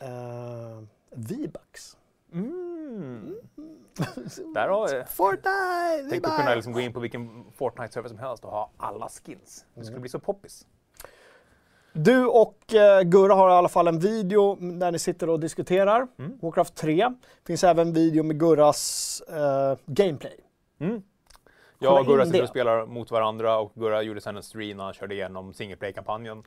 [0.06, 1.96] Uh, V-bucks.
[2.32, 3.36] Mm.
[4.54, 6.10] Där har jag Fortnite!
[6.10, 9.64] tänkt att kunna liksom gå in på vilken Fortnite-server som helst och ha alla skins.
[9.74, 10.66] Det skulle bli så poppis.
[11.92, 16.06] Du och eh, Gurra har i alla fall en video där ni sitter och diskuterar
[16.18, 16.38] Mm.
[16.42, 17.12] Warcraft 3.
[17.46, 20.40] finns även video med Gurras eh, gameplay.
[20.78, 21.02] Mm.
[21.78, 22.42] Jag och Gurra sitter det.
[22.42, 25.76] och spelar mot varandra och Gurra gjorde sen en stream när han körde igenom single
[25.76, 26.42] play-kampanjen.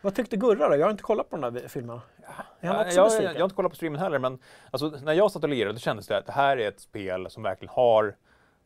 [0.00, 0.76] Vad tyckte Gurra då?
[0.76, 2.00] Jag har inte kollat på de där filmerna.
[2.60, 3.32] Är han också jag, besviken?
[3.32, 4.38] jag har inte kollat på streamen heller, men
[4.70, 7.30] alltså, när jag satt och lirade då kändes det att det här är ett spel
[7.30, 8.16] som verkligen har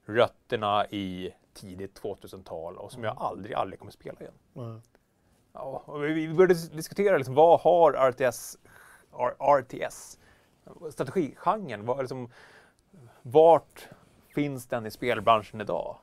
[0.06, 4.32] rötterna i tidigt 2000-tal och som jag aldrig, aldrig kommer spela igen.
[4.56, 4.80] Mm.
[5.58, 8.58] Ja, och vi började diskutera liksom, vad har RTS,
[9.60, 10.18] RTS
[10.90, 12.30] strategigenren, vad, liksom,
[13.22, 13.88] vart
[14.34, 15.96] finns den i spelbranschen idag?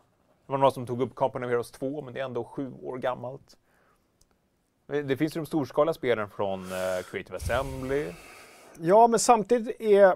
[0.46, 2.74] Det var några som tog upp Company of Heroes 2, men det är ändå sju
[2.84, 3.58] år gammalt.
[4.88, 8.14] Det finns ju de storskaliga spelen från eh, Creative Assembly.
[8.80, 10.16] Ja, men samtidigt är...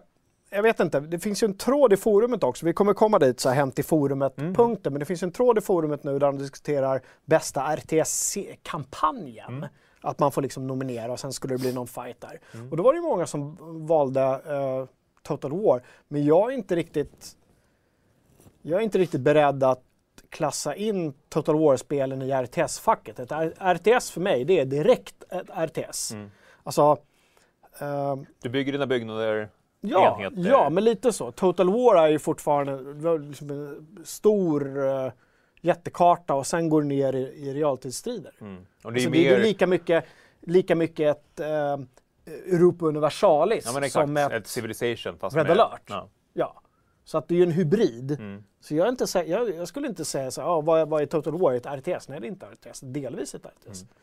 [0.49, 2.65] Jag vet inte, det finns ju en tråd i forumet också.
[2.65, 4.93] Vi kommer komma dit, så här, Hänt i forumet-punkten.
[4.93, 9.65] Men det finns en tråd i forumet nu där de diskuterar bästa RTS-kampanjen.
[10.01, 12.39] Att man får liksom nominera och sen skulle det bli någon fight där.
[12.71, 13.57] Och då var det ju många som
[13.87, 14.85] valde eh,
[15.23, 15.81] Total War.
[16.07, 17.35] Men jag är inte riktigt...
[18.61, 19.83] Jag är inte riktigt beredd att
[20.29, 23.19] klassa in Total War-spelen i RTS-facket.
[23.19, 23.31] Ett
[23.77, 26.13] RTS för mig, det är direkt ett RTS.
[26.63, 26.97] Alltså...
[27.79, 29.49] ehm, Du bygger dina byggnader,
[29.81, 30.49] Ja, enheter.
[30.49, 31.31] ja, men lite så.
[31.31, 35.11] Total War är ju fortfarande liksom en stor uh,
[35.61, 38.33] jättekarta och sen går ner i, i realtidsstrider.
[38.41, 38.65] Mm.
[38.83, 39.43] Och det är Så ju det är mer...
[39.43, 40.05] lika mycket,
[40.41, 41.85] lika mycket ett uh,
[42.53, 45.59] Europa Universalis ja, exakt, som ett, ett Civilization fast Red med...
[45.59, 45.81] Alert.
[45.85, 46.09] Ja.
[46.33, 46.61] Ja.
[47.03, 48.11] Så att det är ju en hybrid.
[48.11, 48.43] Mm.
[48.59, 51.01] Så jag, inte, sä- jag, jag skulle inte säga så här, ah, vad, är- vad
[51.01, 51.53] är Total War?
[51.53, 52.09] Ett RTS?
[52.09, 52.79] Nej, det är inte RTS.
[52.79, 53.81] Delvis ett RTS.
[53.81, 53.93] Mm.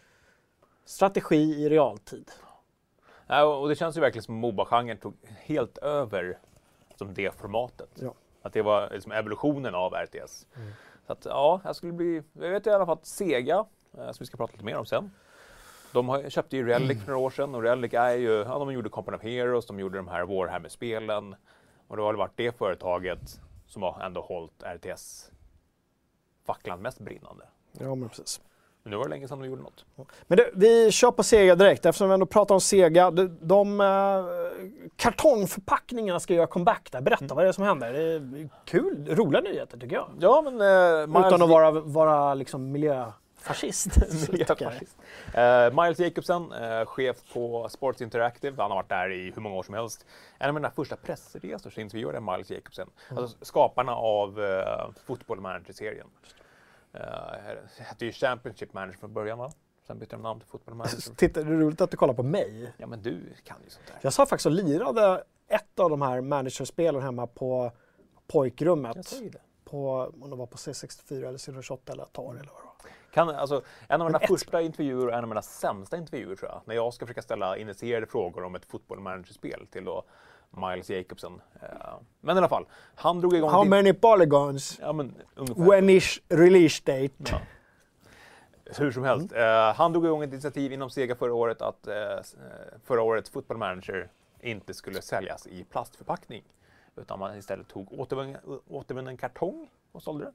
[0.85, 2.31] Strategi i realtid.
[3.27, 6.39] Ja, och det känns ju verkligen som Moba-genren tog helt över
[6.95, 7.91] som det formatet.
[7.95, 8.15] Ja.
[8.43, 10.47] Att det var liksom evolutionen av RTS.
[11.07, 12.23] Så att, ja, jag skulle bli...
[12.33, 13.65] Jag vet i alla fall att Sega,
[13.99, 15.11] eh, som vi ska prata lite mer om sen,
[15.93, 18.73] de har, köpte ju Relic för några år sedan och Relic är ju, ja, de
[18.73, 21.37] gjorde Company of Heroes, de gjorde de här Warhammer-spelen
[21.89, 27.45] och det har väl varit det företaget som har ändå hållit RTS-facklan mest brinnande.
[27.73, 28.41] Ja, men precis.
[28.87, 29.85] Men nu var det länge sedan de gjorde något.
[30.27, 33.11] Men det, vi kör på Sega direkt eftersom vi ändå pratar om Sega.
[33.11, 33.87] De, de eh,
[34.97, 37.01] kartongförpackningarna ska göra comeback där.
[37.01, 37.93] Berätta vad är det som händer.
[37.93, 40.09] Det är kul, roliga nyheter tycker jag.
[40.21, 40.53] Ja, men...
[40.53, 43.97] Eh, Miles Utan att vara, vara liksom miljöfascist.
[44.31, 44.97] Miljöfascist.
[45.35, 48.63] Eh, Miles Jacobsen, eh, chef på Sports Interactive.
[48.63, 50.07] Han har varit där i hur många år som helst.
[50.39, 52.89] En av mina första pressresor så intervjuade jag Miles Jacobsen.
[53.17, 56.07] Alltså skaparna av uh, Football Manager-serien.
[57.77, 59.53] Det hette ju Championship Manager från början va?
[59.87, 61.15] Sen bytte de namn till Football Manager.
[61.17, 62.73] Titta, det är roligt att du kollar på mig.
[62.77, 63.99] ja men du kan ju sånt där.
[64.03, 67.73] Jag sa faktiskt och lirade ett av de här managerspelen hemma på
[68.27, 69.15] pojkrummet.
[69.65, 72.91] På, om det var på C64 eller C28 eller Atari eller vad.
[73.13, 76.51] Kan, alltså, en av mina ett första intervjuer och en av mina sämsta intervjuer tror
[76.51, 80.05] jag, när jag ska försöka ställa initierade frågor om ett Football Manager-spel till då
[80.57, 81.41] Miles Jacobsen.
[81.63, 81.69] Eh,
[82.21, 83.51] men i alla fall, han drog igång...
[83.51, 84.79] How many polygons?
[84.81, 85.15] Ja, men.
[85.57, 87.15] When is release date?
[87.31, 87.41] Ja.
[88.79, 91.95] Hur som helst, eh, han drog igång ett initiativ inom Sega förra året att eh,
[92.85, 94.09] förra årets Football Manager
[94.41, 96.45] inte skulle säljas i plastförpackning.
[96.97, 98.37] Utan man istället tog återvunnen,
[98.69, 100.33] återvunnen kartong och sålde det.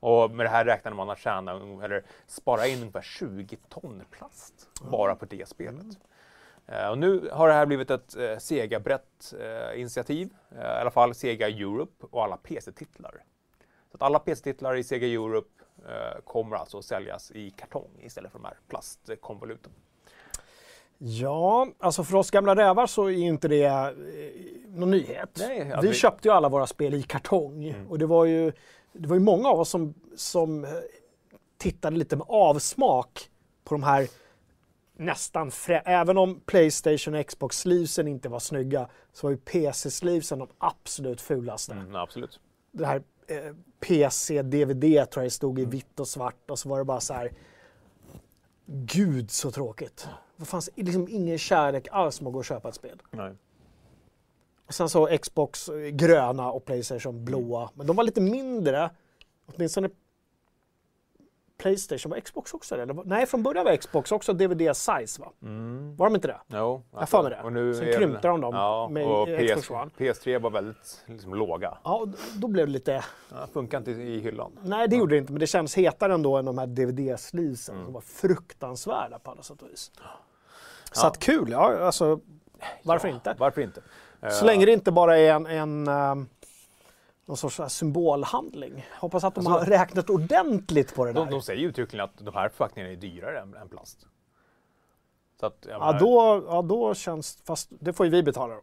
[0.00, 1.52] Och med det här räknade man att tjäna,
[1.84, 5.86] eller spara in ungefär 20 ton plast bara på det spelet.
[6.68, 10.90] Eh, och nu har det här blivit ett eh, Sega-brett eh, initiativ, eh, i alla
[10.90, 13.24] fall Sega Europe och alla PC-titlar.
[13.90, 18.32] Så att alla PC-titlar i Sega Europe eh, kommer alltså att säljas i kartong istället
[18.32, 19.72] för de här plastkonvoluten.
[20.98, 23.90] Ja, alltså för oss gamla rävar så är inte det eh,
[24.66, 25.30] någon nyhet.
[25.38, 28.52] Nej, alltså vi köpte ju alla våra spel i kartong och det var ju,
[28.92, 30.70] det var ju många av oss som, som eh,
[31.58, 33.30] tittade lite med avsmak
[33.64, 34.08] på de här
[34.98, 41.20] nästan Även om Playstation och Xbox-sleevesen inte var snygga så var ju PC-sleevesen de absolut
[41.20, 41.72] fulaste.
[41.72, 42.40] Mm, absolut.
[42.72, 46.78] Det här eh, PC-DVD tror jag det stod i vitt och svart och så var
[46.78, 47.32] det bara så här
[48.66, 50.08] Gud så tråkigt.
[50.36, 53.02] Det fanns liksom ingen kärlek alls med att gå och köpa ett spel.
[53.10, 53.32] Nej.
[54.66, 57.70] Och sen så Xbox eh, gröna och Playstation blåa.
[57.74, 58.90] Men de var lite mindre.
[59.46, 59.88] Åtminstone
[61.58, 62.86] Playstation, var Xbox också det?
[63.04, 65.32] Nej, från början var Xbox också DVD-size va?
[65.96, 66.38] Var de inte det?
[66.46, 67.42] Jo, Jag har för mig det.
[67.42, 69.90] Och nu Sen krympte de dem Ja, med och Xbox One.
[69.98, 71.78] PS3 var väldigt liksom, låga.
[71.84, 73.04] Ja, då blev det lite...
[73.30, 74.52] Ja, funkar inte i hyllan.
[74.62, 77.84] Nej, det gjorde det inte, men det känns hetare ändå än de här DVD-sleevesen Mm.
[77.84, 79.90] som var fruktansvärda på alla sätt och vis.
[80.92, 82.20] Så att kul, ja, alltså
[82.82, 83.34] varför Ja, inte?
[83.38, 83.80] Varför inte?
[84.20, 86.28] Så Eh, länge det inte bara är en, en um,
[87.28, 88.86] någon sorts här symbolhandling.
[89.00, 91.20] Hoppas att de har räknat ordentligt på det där.
[91.20, 94.06] de, de säger ju uttryckligen att de här förpackningarna är dyrare än, än plast.
[95.40, 98.60] Så att, ja, menar- då, ja, då känns fast det får ju vi betala då.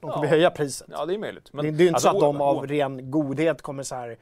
[0.00, 0.30] De kommer Ja.
[0.30, 0.88] höja priset.
[0.90, 1.52] Ja, det är möjligt.
[1.52, 3.82] Men, det, det är ju inte alltså, så att de å- av ren godhet kommer
[3.82, 4.18] så här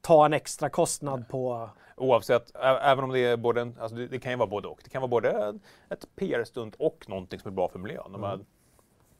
[0.00, 1.70] ta en extra kostnad på...
[1.96, 4.80] Oavsett, även om det är både en, alltså det, det kan ju vara både och.
[4.84, 5.58] Det kan vara både
[5.88, 8.12] ett PR-stunt och någonting som är bra för miljön.
[8.12, 8.38] De här,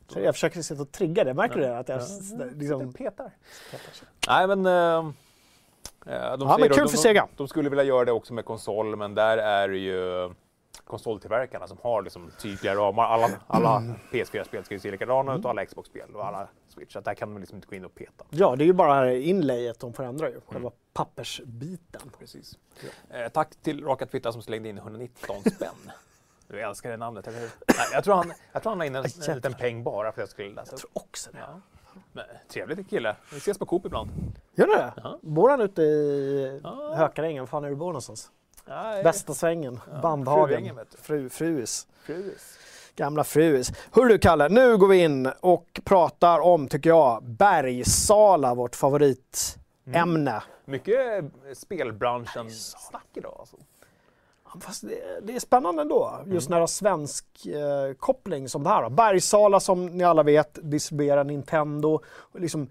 [0.09, 1.79] Så jag försöker sitta och trigga det, märker du det?
[1.79, 2.01] Att jag
[2.39, 2.45] Ja.
[2.55, 2.93] liksom...
[2.93, 3.31] petar.
[4.29, 4.67] Nej men...
[4.67, 5.13] Eh,
[6.07, 7.29] de men säger då- kul de, för de, Sega.
[7.37, 10.31] de skulle vilja göra det också med konsol, men där är det ju
[10.85, 13.05] konsoltillverkarna som har liksom tydliga ramar.
[13.05, 16.93] Alla, alla PS4-spel ska ju se likadana ut och alla Xbox-spel och alla Switch.
[16.93, 18.25] Så där kan man liksom inte gå in och peta.
[18.31, 22.11] Ja, det är ju bara inlayet de förändrar ju, själva pappersbiten.
[22.19, 22.59] Precis.
[23.11, 25.69] Eh, tack till Raka Twitter som slängde in 119 spänn.
[26.55, 27.51] Du älskar det namnet, eller hur?
[27.69, 30.23] Nej, jag, tror han, jag tror han la in en, en liten peng bara för
[30.23, 31.39] att jag skulle läsa Jag tror också det.
[31.39, 31.61] Ja.
[32.13, 33.17] Men, trevlig kille.
[33.33, 34.11] Vi ses på Coop ibland.
[34.55, 34.93] Gör ni det?
[34.97, 35.19] Ja.
[35.23, 36.95] Bor han ute i Ja.
[36.97, 37.43] Hökarängen?
[37.43, 38.31] Var fan är du bor någonstans?
[38.67, 41.87] Nej, Bästa svängen, Ja, Bandhagen, fru, Fruis.
[42.03, 42.59] Fruis.
[42.97, 43.73] Gamla Fruis.
[43.93, 50.43] Hörru du Kalle, nu går vi in och pratar om, tycker jag, Bergsala, vårt favoritämne.
[50.65, 53.37] Mycket spelbranschen-snack idag.
[53.39, 53.57] Alltså.
[54.61, 58.69] Fast det, det är spännande ändå, just när det har svensk eh, koppling som det
[58.69, 58.83] här.
[58.83, 58.91] då.
[58.91, 62.01] Bergsala som ni alla vet distribuerar Nintendo.
[62.17, 62.71] Och liksom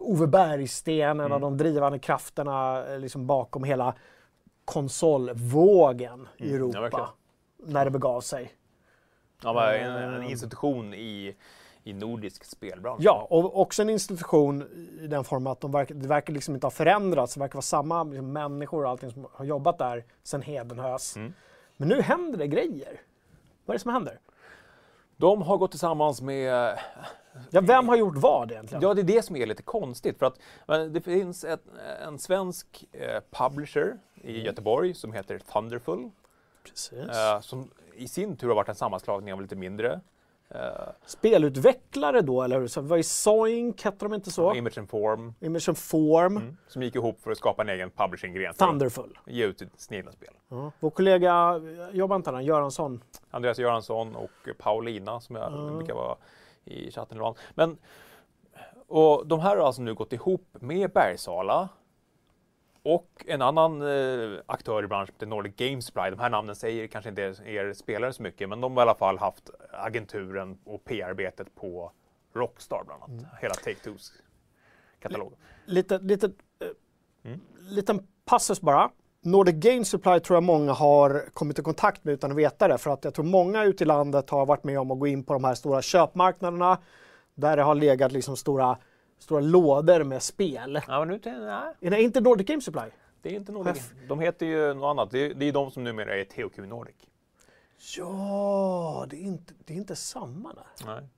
[0.00, 3.94] Ove Bergsten, en av de drivande krafterna eh, liksom bakom hela
[4.64, 6.80] konsolvågen i Mm, ja, Europa.
[6.80, 7.08] verkligen.
[7.58, 8.52] när det begav sig.
[9.42, 11.36] Han var en, en institution i,
[11.86, 13.00] i nordisk spelbransch.
[13.02, 14.62] Ja, och också en institution
[15.00, 17.34] i den formen att de verkar, det verkar liksom inte ha förändrats.
[17.34, 21.16] Det verkar vara samma liksom, människor och allting som har jobbat där sedan Hedenhös.
[21.16, 21.32] Mm.
[21.76, 23.00] Men nu händer det grejer.
[23.64, 24.20] Vad är det som händer?
[25.16, 26.78] De har gått tillsammans med
[27.50, 28.82] Ja, vem har gjort vad egentligen?
[28.82, 30.18] Ja, det är det som är lite konstigt.
[30.18, 30.38] För att
[30.92, 31.62] det finns ett,
[32.06, 36.10] en svensk eh, publisher i Göteborg som heter Thunderful.
[36.64, 36.92] Precis.
[36.92, 40.00] Eh, som i sin tur har varit en sammanslagning av lite mindre.
[40.50, 40.60] Eh,
[41.06, 42.66] Spelutvecklare då, eller hur?
[42.66, 44.54] Så var ju Zoink, hette de inte så?
[44.54, 45.34] Image and Form.
[45.40, 48.54] Image and Form, Mm, som gick ihop för att skapa en egen publishing-gren.
[48.54, 49.18] för att Thunderful.
[49.26, 50.34] Ge ut sina egna spel.
[50.48, 50.72] Ja.
[50.80, 51.60] Vår kollega,
[51.92, 53.02] jobbar inte han, Göransson?
[53.30, 55.76] Andreas Göransson och Paulina som jag Mm.
[55.76, 56.16] brukar vara
[56.64, 57.36] i chatten ibland.
[57.54, 57.78] Men,
[58.88, 61.68] och de här har alltså nu gått ihop med Bergsala
[62.94, 66.10] och en annan eh, aktör i branschen, The Nordic Games Supply.
[66.10, 68.94] De här namnen säger kanske inte er spelare så mycket, men de har i alla
[68.94, 71.92] fall haft agenturen och PR-arbetet på
[72.34, 73.22] Rockstar bland annat.
[73.22, 73.30] Mm.
[73.40, 74.12] Hela Take-Twos
[75.00, 75.32] katalog.
[75.64, 76.32] Lite, lite, eh,
[77.26, 77.40] Mm.
[77.68, 78.90] Liten passus bara.
[79.20, 82.78] Nordic Game Supply tror jag många har kommit i kontakt med utan att veta det.
[82.78, 85.24] För att jag tror många ute i landet har varit med om att gå in
[85.24, 86.78] på de här stora köpmarknaderna.
[87.34, 88.78] Där det har legat liksom stora,
[89.18, 90.80] stora lådor med spel.
[90.88, 92.82] Ja, men nu, nej, Är det inte Nordic Game Supply?
[93.22, 93.74] det är inte Nordic.
[93.74, 93.92] Chef.
[94.08, 95.10] De heter ju något annat.
[95.10, 96.94] Det är, det är de som numera är THQ Nordic.
[97.96, 100.86] Ja, det är inte, det är inte samma där.
[100.86, 101.08] Nej.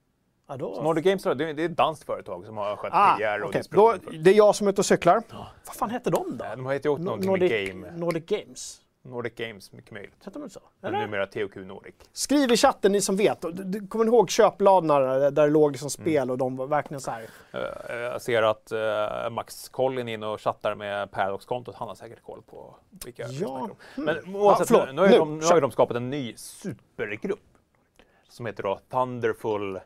[0.49, 0.75] Ja, då...
[0.75, 4.01] Så Nordic Games, det är ett danskt företag som har skött Ah, PR och distribution.
[4.05, 5.23] då, det är jag som är ute och cyklar.
[5.67, 6.45] Vad fan hette de då?
[6.45, 7.91] Nej, De heter ju också No- någonting med Nordic, Game.
[7.97, 8.81] Nordic Games.
[9.09, 10.25] Nordic Games, mycket möjligt.
[10.25, 10.61] Hette de så?
[10.83, 10.99] Eller?
[10.99, 11.94] numera THQ Nordic.
[12.12, 13.40] Skriv i chatten ni som vet.
[13.40, 17.01] Du- du- Kommer ni ihåg köpbladen där det låg liksom spel och de var verkligen
[17.01, 17.23] så här.
[17.53, 21.75] Eh, jag ser att eh, Max Collin är inne och chattar med Paradox-kontot.
[21.75, 23.71] Han har säkert koll på vilka Ja, om.
[23.94, 24.05] hmm.
[24.05, 26.35] Men oavsett, Ja, nu, nu, har Nu, de, nu har ju de skapat en ny
[26.37, 27.40] supergrupp.
[28.29, 29.81] Som heter då Thunderful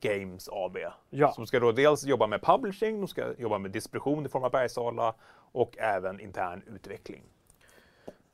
[0.00, 0.76] Games AB.
[1.10, 1.32] Ja.
[1.32, 4.50] Som ska då dels jobba med publishing, de ska jobba med distribution i form av
[4.50, 5.14] Bergsala
[5.52, 7.22] och även intern utveckling.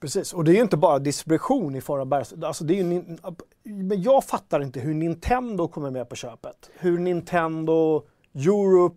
[0.00, 2.34] Precis, och det är ju inte bara distribution i form av bergs...
[2.42, 3.16] Alltså det är ju...
[3.64, 6.70] Men jag fattar inte hur Nintendo kommer med på köpet.
[6.78, 8.02] Hur Nintendo
[8.34, 8.96] Europe,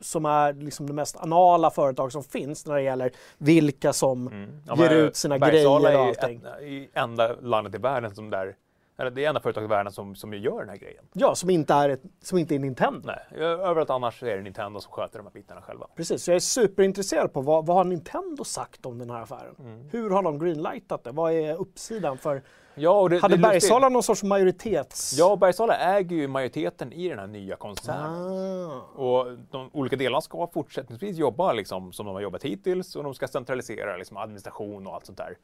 [0.00, 4.50] som är liksom det mest anala företag som finns när det gäller vilka som Mm.
[4.66, 6.42] Ja, ger ut sina Bergsala grejer och är allting.
[6.56, 8.54] ett- i enda landet i världen som där,
[8.98, 11.04] eller det är enda företaget i världen som, som gör den här grejen.
[11.12, 13.00] Ja, som inte är, ett, som inte är Nintendo.
[13.04, 15.86] Nej, överallt annars är det Nintendo som sköter de här bitarna själva.
[15.96, 19.54] Precis, så jag är superintresserad på vad, vad har Nintendo sagt om den här affären?
[19.58, 19.88] Mm.
[19.92, 21.12] Hur har de greenlightat det?
[21.12, 22.42] Vad är uppsidan för...
[22.78, 23.42] Ja, och det, Hade det.
[23.42, 25.14] Bergsala någon sorts majoritets...
[25.18, 28.70] Ja, Bergsala äger ju majoriteten i den här nya koncernen.
[28.70, 29.02] Ah.
[29.02, 33.14] Och de olika delarna ska fortsättningsvis jobba liksom, som de har jobbat hittills och de
[33.14, 35.36] ska centralisera liksom, administration och allt sånt där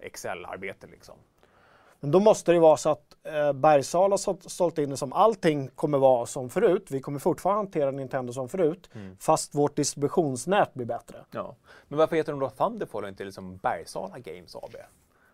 [0.00, 0.86] Excel-arbete.
[0.86, 1.14] Liksom.
[2.04, 5.68] Men då måste det vara så att eh, Bergsala har sålt- in det som allting
[5.68, 6.86] kommer vara som förut.
[6.90, 9.16] Vi kommer fortfarande hantera Nintendo som förut, Mm.
[9.20, 11.16] fast vårt distributionsnät blir bättre.
[11.30, 11.56] Ja.
[11.88, 14.76] Men varför heter de då Thunderfall och inte liksom Bergsala Games AB?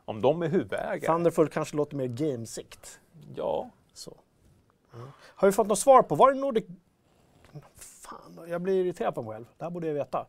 [0.04, 1.00] Om de är huvudägare?
[1.00, 3.00] Thunderful kanske låter mer gamesikt.
[3.35, 3.70] Ja.
[3.94, 4.16] Så.
[5.20, 6.64] Har vi fått något svar på, var det Nordic...
[7.76, 9.44] Fan, jag blir irriterad på mig själv.
[9.59, 10.26] Det här borde jag veta.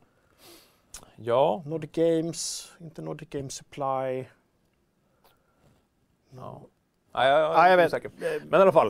[1.16, 1.64] Ja.
[1.66, 4.26] Nordic Games, inte Nordic Games Supply.
[6.36, 6.62] Ja.
[7.12, 7.88] Ja, jag, Ja, jag vet.
[7.88, 8.12] osäker.
[8.50, 8.88] Men i alla fall.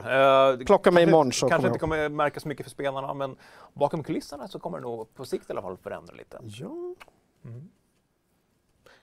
[0.60, 3.36] Eh, Klocka mig imorgon så Kanske inte kommer märkas mycket för spelarna, men
[3.74, 6.40] bakom kulisserna så kommer det nog på sikt i alla fall förändra lite.
[6.44, 6.96] Ja.
[7.46, 7.70] Mm.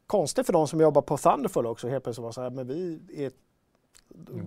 [0.06, 3.00] Konstigt för de som jobbar på Thunderful också helt plötsligt vara så här, men vi
[3.14, 3.32] är...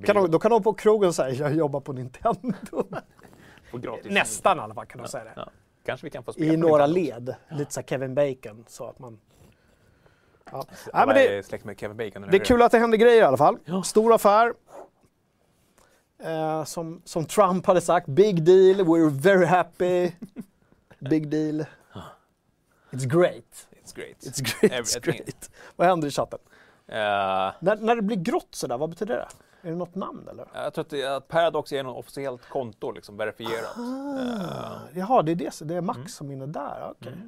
[0.06, 2.84] Kan de, då kan de på krogen säga jag jobbar på Nintendo.
[4.04, 5.34] Nästan i alla fall kan de säga det.
[5.36, 5.50] Ja.
[5.86, 7.16] Kanske vi kan få spela I några Nintendo.
[7.16, 7.36] led.
[7.60, 8.66] Lite så Kevin Bacon.
[8.68, 9.20] Så att man...
[10.52, 10.66] Ja.
[10.94, 12.28] Alla Nej, men det, är släkt med Kevin Bacon.
[12.32, 13.58] det är kul att det händer grejer i alla fall.
[13.66, 13.84] Ja.
[13.84, 14.54] Stor affär.
[16.24, 20.12] Eh, som, som Trump hade sagt, big deal, we're very happy.
[21.10, 21.66] Big deal.
[22.92, 23.68] It's great.
[23.84, 24.18] It's great.
[24.20, 24.72] It's great.
[24.74, 25.50] It's great.
[25.76, 26.40] Vad händer i chatten?
[26.88, 26.96] Eh,
[27.60, 29.28] När, när det blir grått sådär, vad betyder det?
[29.68, 30.46] Är det något namn eller?
[30.54, 33.78] jag tror att, det, att Paradox är något officiellt konto, liksom verifierat.
[33.78, 36.08] Ah, jaha, det är det, det är Max Mm.
[36.10, 36.92] som är inne där.
[37.00, 37.12] Okej.
[37.14, 37.20] Eh,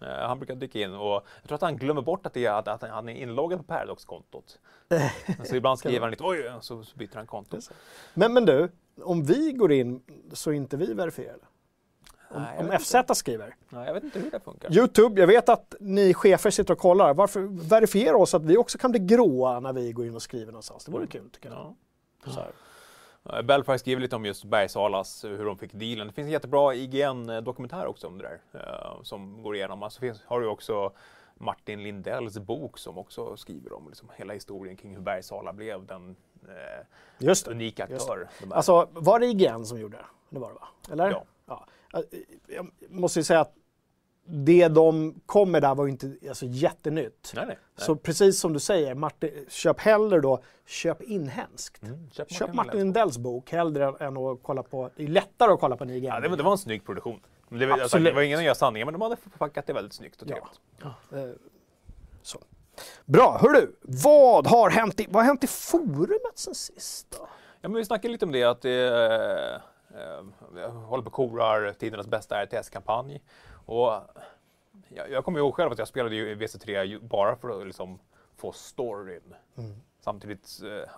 [0.00, 2.68] han brukar dyka in och jag tror att han glömmer bort att, det är, att,
[2.68, 4.58] att han är inloggad på Paradox-kontot.
[5.44, 7.58] så ibland skriver han lite oj, så, så byter han konto.
[8.14, 8.68] Men, men du,
[9.02, 10.02] om vi går in
[10.32, 11.42] så är inte vi verifierade.
[12.34, 13.54] Om, Nej, om FZ skriver.
[13.68, 14.72] Nej, jag vet inte hur det funkar.
[14.72, 17.14] Youtube, jag vet att ni chefer sitter och kollar.
[17.14, 20.52] Varför verifiera oss att vi också kan bli gråa när vi går in och skriver
[20.52, 20.84] någonstans?
[20.84, 21.74] Det vore kul tycker jag.
[22.24, 22.46] Ja.
[23.30, 26.06] Uh, Belfry skriver lite om just Bergsalas, eh, hur de fick dealen.
[26.06, 29.82] Det finns en jättebra IGN-dokumentär också om det där, eh, som går igenom.
[29.82, 30.92] Alltså finns, har du också
[31.34, 36.16] Martin Lindells bok som också skriver om liksom, hela historien kring hur Bergsala blev den
[36.48, 36.86] eh,
[37.18, 37.50] Just det.
[37.50, 38.28] unika just aktör.
[38.40, 38.56] de är.
[38.56, 40.06] Alltså, var det IGN som gjorde det?
[40.30, 40.68] Det var det va?
[40.92, 41.10] Eller?
[41.10, 41.24] Ja.
[41.46, 41.66] ja.
[42.46, 43.54] Jag måste ju säga att
[44.24, 47.32] det de kom med där var ju inte alltså, jättenytt.
[47.36, 47.56] nej, nej.
[47.76, 47.86] nej.
[47.86, 51.82] Så precis som du säger, Martin, köp hellre då, köp inhemskt.
[51.82, 53.18] Mm, köp Köp Martin Martin Lindells.
[53.18, 56.04] Bok hellre än att kolla på, det är lättare att kolla på IGN.
[56.04, 57.20] Ja, det, var, det var en snygg produktion.
[57.48, 58.06] Men Det, var- alltså, Absolut.
[58.12, 60.48] det var ingen att göra sanningen, men de hade förpackat det väldigt snyggt och Ja.
[61.10, 61.30] trevligt.
[61.30, 61.40] Eh,
[62.22, 62.38] Så.
[63.04, 67.28] Bra, hörru, vad har hänt i, vad har hänt i forumet sen sist då?
[67.60, 68.86] Ja, men vi snackade lite om det att det
[69.94, 73.22] eh, eh, håller på korar tidernas bästa RTS-kampanj.
[73.66, 73.92] Och
[74.88, 77.66] jag, jag kommer ihåg själv att jag spelade ju i WC3 ju bara för att
[77.66, 77.98] liksom
[78.36, 79.34] få storyn.
[80.00, 80.90] Samtidigt, eh,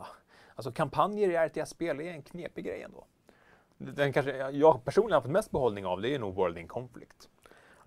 [0.55, 3.05] alltså kampanjer i RTS-spel är en knepig grej ändå.
[3.79, 7.29] Den kanske jag personligen har haft mest behållning av det är nog World in Conflict.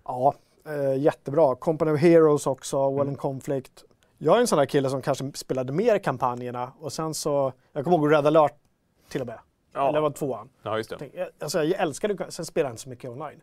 [0.04, 0.34] Ja,
[0.66, 1.54] eh, jättebra.
[1.54, 3.84] Company of Heroes också, Well in Conflict.
[4.18, 7.84] Jag är en sån där kille som kanske spelade mer kampanjerna och sen så, jag
[7.84, 8.54] kommer ihåg Red alert
[9.08, 9.38] till och med.
[9.72, 9.82] Ja.
[9.82, 10.48] Eller det var tvåan.
[10.62, 11.30] Ja, just det.
[11.40, 13.40] Alltså jag älskade sen spelade jag inte så mycket online.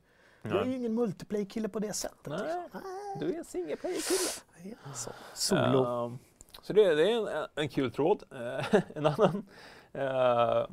[0.49, 2.25] Jag är ju ingen multiplayer-kille på det sättet.
[2.25, 2.81] Nej, liksom.
[3.19, 4.75] du är en single player-kille.
[4.95, 5.11] Så.
[5.33, 6.05] Solo.
[6.05, 6.17] Ehm,
[6.61, 8.23] så det, det är en, en kul tråd.
[8.31, 9.45] Eh, en annan.
[9.93, 10.67] eh,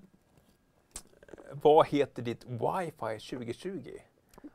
[1.52, 3.90] vad heter ditt wifi 2020?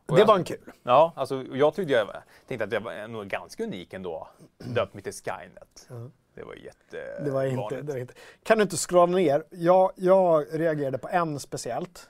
[0.05, 0.71] Och det var en kul.
[0.83, 2.07] Ja, alltså jag tyckte jag
[2.47, 4.27] tänkte att jag var nog ganska unik ändå.
[4.57, 5.89] Döpt mitt till Skynet.
[6.33, 8.13] Det var jätte Det var, inte, det var inte.
[8.43, 9.43] Kan du inte scrolla ner?
[9.49, 12.09] Jag, jag reagerade på en speciellt.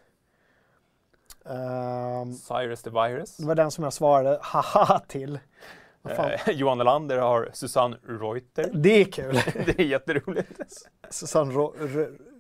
[1.50, 3.38] Ehm, Cyrus the Virus.
[3.38, 5.40] det var den som jag svarade haha till.
[6.10, 8.70] Eh, Johan Lander har Susanne Reuter.
[8.74, 9.34] Det är kul.
[9.66, 10.62] Det är jätteroligt.
[11.10, 11.74] Susanne, Ro,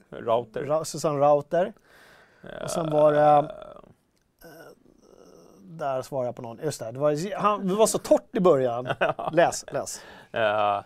[0.09, 0.63] Router.
[0.63, 1.73] Ra, Susanne Rauter.
[2.63, 3.51] Och sen var det-
[4.43, 4.49] Eh,
[5.61, 6.59] Där svarade jag på någon.
[6.63, 8.87] Just det, det var, han, det var så torrt i början.
[9.31, 10.01] Läs, läs.
[10.31, 10.81] Eh,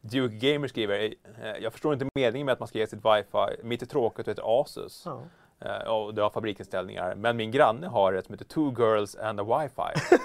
[0.00, 0.98] Duke Gamer skriver,
[1.42, 3.62] eh, jag förstår inte meningen med att man ska ge sitt wifi.
[3.62, 5.02] Mitt är tråkigt och heter Asus.
[5.04, 5.22] Ja.
[5.64, 7.14] Eh, och det har fabriksinställningar.
[7.14, 10.18] Men min granne har ett som heter Two Girls and a Wifi.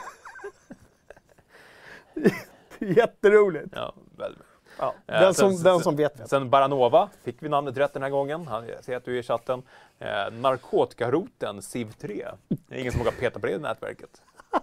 [2.95, 3.67] Jätteroligt.
[3.75, 4.35] ja, väl.
[4.79, 4.93] Ja.
[5.07, 6.29] Eh, Den, sen- som, den som vet vet.
[6.29, 8.47] Sen Baranova, fick vi namnet rätt den här gången.
[8.47, 9.63] Han, ser att du är i chatten.
[9.99, 12.27] Eh, narkotikaroten SIV3.
[12.47, 14.21] Det är ingen som vågar peta på det nätverket.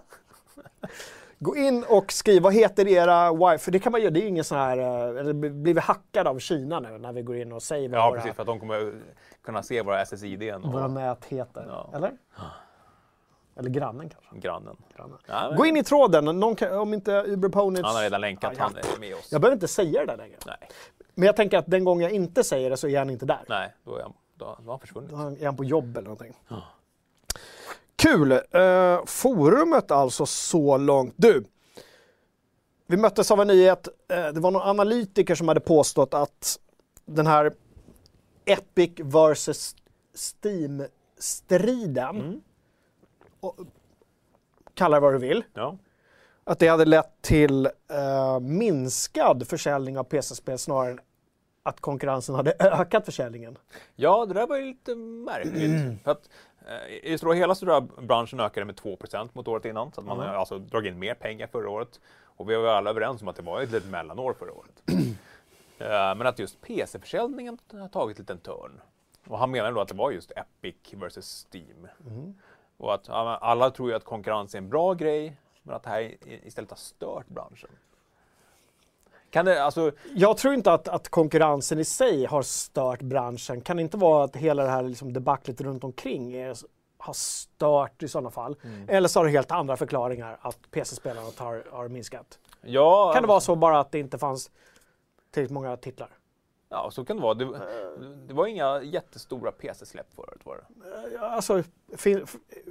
[1.39, 3.63] Gå in och skriv, vad heter era wifi?
[3.63, 6.29] För det kan man göra, det är ingen sån här, eh, eller blir vi hackade
[6.29, 8.35] av Kina nu när vi går in och säger vad Ja, våra, precis.
[8.35, 9.01] För att de kommer
[9.43, 11.65] kunna se våra SSID våra och nät heter.
[11.69, 11.89] Ja.
[11.93, 12.11] Eller?
[13.55, 14.47] Eller grannen kanske.
[14.47, 14.77] grannen.
[14.95, 15.17] Grannen.
[15.27, 17.83] Ja, men- Gå in i tråden, kan, om inte Uber Ponits...
[17.85, 19.31] Han har redan länkat, Ja, han är med oss.
[19.31, 20.37] Jag behöver inte säga det där längre.
[20.45, 20.69] Nej,
[21.13, 23.43] Men jag tänker att den gången jag inte säger det så är han inte där.
[23.49, 25.09] nej då, är han, då, då har han försvunnit.
[25.11, 26.33] Då är han på jobb eller någonting.
[28.03, 28.31] Kul!
[28.31, 31.13] Eh, forumet alltså så långt.
[31.17, 31.43] Du,
[32.87, 33.87] vi möttes av en nyhet.
[34.11, 36.59] Eh, det var någon analytiker som hade påstått att
[37.05, 37.53] den här
[38.45, 39.75] Epic vs
[40.13, 42.41] Steam-striden, Mm.
[43.39, 43.55] och,
[44.73, 45.77] kalla det vad du vill, Ja.
[46.43, 50.99] att det hade lett till eh, minskad försäljning av PC-spel snarare än
[51.63, 53.57] att konkurrensen hade ökat försäljningen.
[53.95, 55.99] ja, det där var ju lite märkligt.
[56.03, 56.29] För att,
[57.03, 59.91] I det stora hela så tror jag branschen ökade med 2% mot året innan.
[59.91, 60.29] Så att man Mm.
[60.29, 61.99] har alltså dragit in mer pengar förra året.
[62.23, 64.83] Och vi var alla överens om att det var ett litet mellanår förra året.
[65.79, 68.81] Eh, Men att just PC-försäljningen har tagit en liten törn.
[69.27, 71.87] Och han menar då att det var just Epic versus Steam.
[72.77, 76.01] Och att alla tror ju att konkurrens är en bra grej, men att det här
[76.01, 77.69] i- istället har stört branschen.
[79.29, 83.61] Kan det, alltså, Jag tror inte att, att konkurrensen i sig har stört branschen.
[83.61, 86.55] Kan det inte vara att hela det här liksom debaclet runt omkring är,
[86.97, 88.55] har stört i sådana fall?
[88.87, 92.39] Eller så har det helt andra förklaringar att PC-spelandet har, har minskat.
[92.61, 94.51] ja, Kan det vara så bara att det inte fanns
[95.31, 96.09] tillräckligt många titlar?
[96.69, 97.33] Ja, så kan det vara.
[97.33, 97.45] Det,
[98.27, 100.63] det var inga jättestora PC-släpp förut var det.
[101.13, 101.63] Ja, Alltså,
[101.97, 102.25] fin,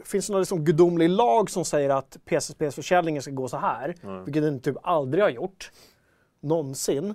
[0.05, 3.95] finns det någon liksom gudomlig lag som säger att PC-spelsförsäljningen ska gå så här?
[4.25, 5.71] Vilket den typ aldrig har gjort.
[6.47, 7.15] Någonsin.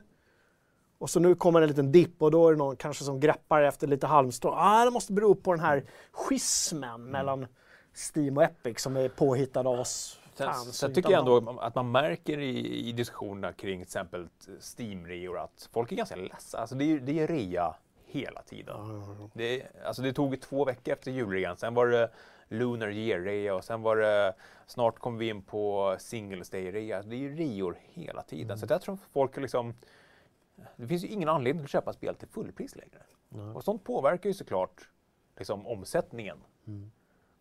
[0.97, 3.61] Och så nu kommer en liten dipp och då är det någon kanske som greppar
[3.61, 4.51] efter lite halmstrå.
[4.51, 7.47] Ah, det måste bero på den här schismen mellan
[7.93, 11.91] Steam och Epic som är påhittad av oss Sen, sen tycker jag ändå att man
[11.91, 14.27] märker i, i diskussionerna kring till exempel
[14.59, 16.59] Steam-reor att folk är ganska ledsna.
[16.59, 17.75] Alltså det är, det är rea
[18.05, 18.75] hela tiden.
[19.33, 22.09] Det, alltså det tog två veckor efter julrean, sen var det
[22.51, 24.33] Lunar Year-rea och sen var det
[24.67, 27.01] snart kom vi in på Singles Day-rea.
[27.01, 28.57] Det är ju reor hela tiden.
[28.57, 29.73] Så jag tror folk liksom
[30.75, 33.01] det finns ju ingen anledning att köpa spel till fullpris längre.
[33.55, 34.89] Och sånt påverkar ju såklart
[35.37, 36.37] liksom, omsättningen.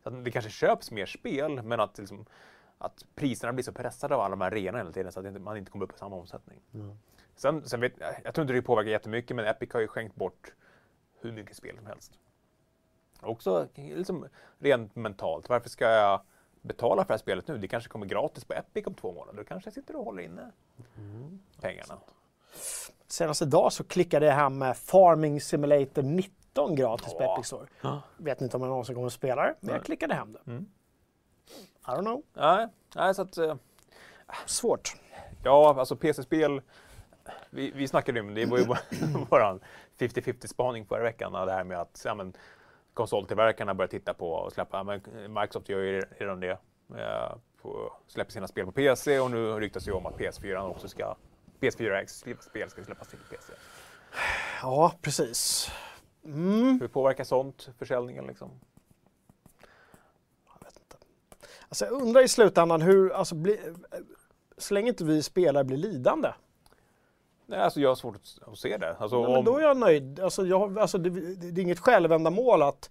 [0.03, 2.27] Så att det kanske köps mer spel, men att, liksom,
[2.79, 5.57] att priserna blir så pressade av alla de här reorna hela tiden så att man
[5.57, 6.61] inte kommer upp i samma omsättning.
[7.37, 7.93] Sen, sen vet,
[8.25, 10.55] jag tror inte det påverkar jättemycket, men Epic har ju skänkt bort
[11.21, 12.19] hur mycket spel som helst.
[13.23, 16.21] Också liksom, rent mentalt, varför ska jag
[16.63, 17.59] betala för det här spelet nu?
[17.59, 19.39] Det kanske kommer gratis på Epic om två månader.
[19.39, 20.51] Då kanske jag sitter och håller inne
[21.61, 21.99] pengarna.
[23.07, 27.35] Senast idag så klickade jag hem med Farming Simulator 19 gratis på Ja.
[27.35, 27.67] Epic Store.
[28.17, 30.41] Vet inte om jag någonsin kommer att spela det, men jag klickade hem det.
[30.51, 30.67] Mm.
[31.87, 32.23] I don't know.
[32.33, 33.39] Nej, nej så att...
[33.39, 33.55] eh,
[34.47, 34.97] Svårt.
[35.45, 36.63] Ja, alltså PC-spel.
[37.51, 38.79] Vi, vi snackade ju om det, var ju vår
[39.99, 41.33] 50-50 spaning förra veckan.
[41.33, 42.33] Det här med att ja, men,
[43.01, 44.85] konsoltillverkarna börjar titta på och släppa.
[44.85, 45.01] Men
[45.35, 46.59] Microsoft gör ju redan det.
[46.97, 50.89] Eh, på, släpper sina spel på PC och nu ryktas ju om att PS4 också
[50.89, 51.17] ska
[51.61, 53.53] PS4 exklusiva spel ska släppas till PC.
[54.63, 55.71] Ja, precis.
[56.25, 56.81] Mm.
[56.81, 58.51] Hur påverkar sånt försäljningen liksom?
[61.69, 63.61] Alltså, jag undrar i slutändan hur, alltså, bli,
[64.57, 66.33] så länge inte vi spelare blir lidande.
[67.51, 68.97] Nej, alltså jag har svårt att, se det.
[68.99, 70.21] Alltså, Nej, men då är jag nöjd.
[70.21, 72.91] Alltså, jag, alltså, det, det är inget självändamål att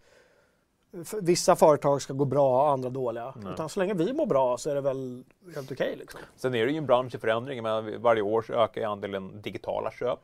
[1.22, 3.34] vissa företag ska gå bra och andra dåliga.
[3.53, 5.24] Utan så länge vi mår bra så är det väl
[5.55, 5.95] helt okej.
[5.99, 6.20] liksom.
[6.36, 7.64] Sen är det ju en bransch i förändring.
[7.64, 10.20] Men varje år så ökar andelen digitala köp.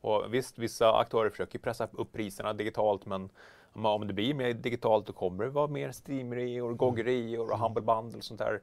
[0.00, 3.30] Och visst, vissa aktörer försöker pressa upp priserna digitalt, men
[3.72, 8.18] om- det blir mer digitalt då kommer det vara mer Steam-reor, GOG-reor och Humble Bundle
[8.18, 8.60] och sånt där.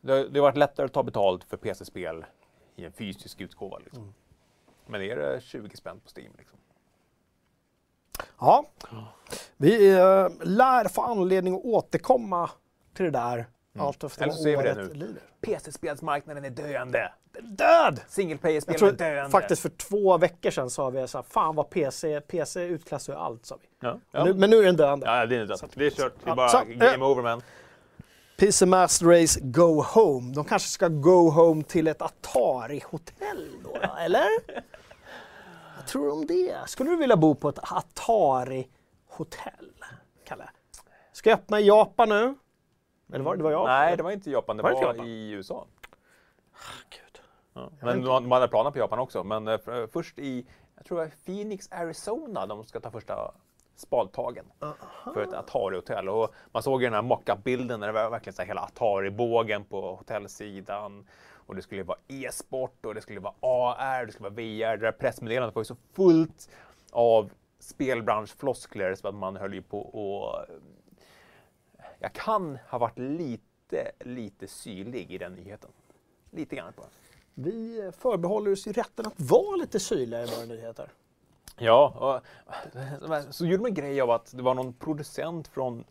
[0.00, 2.24] Det, har- det har varit lättare att ta betalt för PC-spel
[2.80, 3.78] i en fysisk utgåva.
[3.78, 4.14] Liksom.
[4.86, 6.32] Men är det 20 spänn på Steam?
[6.38, 6.58] Liksom?
[8.38, 8.66] Ja,
[9.56, 12.50] vi eh, lär få anledning att återkomma
[12.94, 13.46] till det där
[13.78, 14.94] allt eftersom Eller så ser vi det nu.
[14.94, 15.22] lider.
[15.40, 17.12] PC-spelsmarknaden är döende!
[17.42, 18.00] Död!
[18.08, 19.30] Single player-spel är döende!
[19.30, 23.18] faktiskt för två veckor sedan sa vi så här, fan vad PC, PC utklassar ju
[23.18, 23.68] allt sa vi.
[23.80, 24.00] Ja.
[24.10, 25.06] Men, nu, men nu är den döende.
[25.06, 26.12] Ja, det är inte Det är kört.
[26.24, 27.10] Det är bara så, game eh.
[27.10, 27.42] over man.
[28.40, 30.34] PC Master Race Go Home.
[30.34, 34.28] De kanske ska go home till ett Atari-hotell då, eller?
[35.76, 36.56] Vad tror du om det?
[36.66, 39.72] Skulle du vilja bo på ett Atari-hotell,
[40.24, 40.50] Kalle?
[41.12, 42.34] Ska jag öppna i Japan nu?
[43.12, 43.66] Eller var det, det var Japan?
[43.66, 44.56] Nej, det var inte Japan.
[44.56, 45.06] Det Var var, Japan?
[45.06, 45.66] i USA.
[46.90, 47.22] Gud.
[47.54, 47.70] Ja.
[47.80, 49.24] Men de, de hade planer på Japan också.
[49.24, 53.32] Men eh, för, först i, jag tror det var Phoenix, Arizona, de ska ta första
[53.80, 54.44] spadtagen
[55.14, 56.08] för ett Atari-hotell.
[56.08, 59.94] Och man såg ju den här mock-up-bilden där det var verkligen så hela Atari-bågen på
[59.94, 61.06] hotellsidan.
[61.46, 64.76] Och det skulle vara e-sport och det skulle vara AR, det skulle vara VR.
[64.76, 66.48] Det där pressmeddelandet var ju så fullt
[66.90, 70.46] av spelbranschfloskler så att man höll ju på och
[71.98, 75.70] jag kan ha varit lite, lite syrlig i den nyheten.
[76.30, 76.84] Lite grann den.
[77.34, 80.92] Vi förbehåller oss ju rätten att vara lite syrliga i våra nyheter.
[81.60, 82.20] Ja, och
[83.34, 85.84] så gjorde man en grej av att det var någon producent från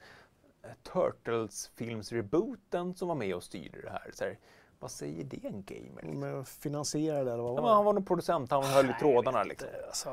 [0.64, 4.12] eh, Turtles-films-rebooten som var med och styrde det här.
[4.14, 4.38] Så här
[4.80, 6.02] vad säger det en gamer?
[6.02, 6.46] Liksom?
[6.46, 9.44] Finansierade eller vad Ja, var men han var någon producent, han höll i trådarna.
[9.44, 9.68] Liksom.
[9.88, 10.10] Alltså,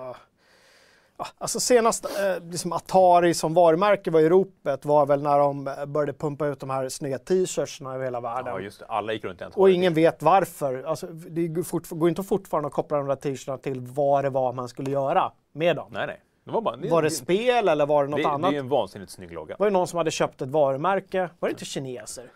[1.16, 5.68] ja, alltså senast eh, liksom Atari som varumärke var i ropet var väl när de
[5.68, 8.54] eh, började pumpa ut de här snygga t-shirtsarna över hela världen.
[8.54, 8.86] Ja, just det.
[8.86, 10.82] Alla gick runt i och ingen vet varför.
[10.82, 11.48] Alltså, det
[11.90, 15.32] går inte fortfarande att koppla de där t-shirtarna till vad det var man skulle göra
[15.56, 15.88] med dem.
[15.92, 16.20] Nej, nej.
[16.44, 18.50] Det var, bara, det, Var det spel eller var det något det, annat?
[18.50, 19.56] det är en vansinnigt snygg logga.
[19.58, 21.30] Var det någon som hade köpt ett varumärke?
[21.38, 22.30] Var det inte kineser?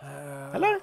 [0.00, 0.54] Eh.
[0.54, 0.80] Eller?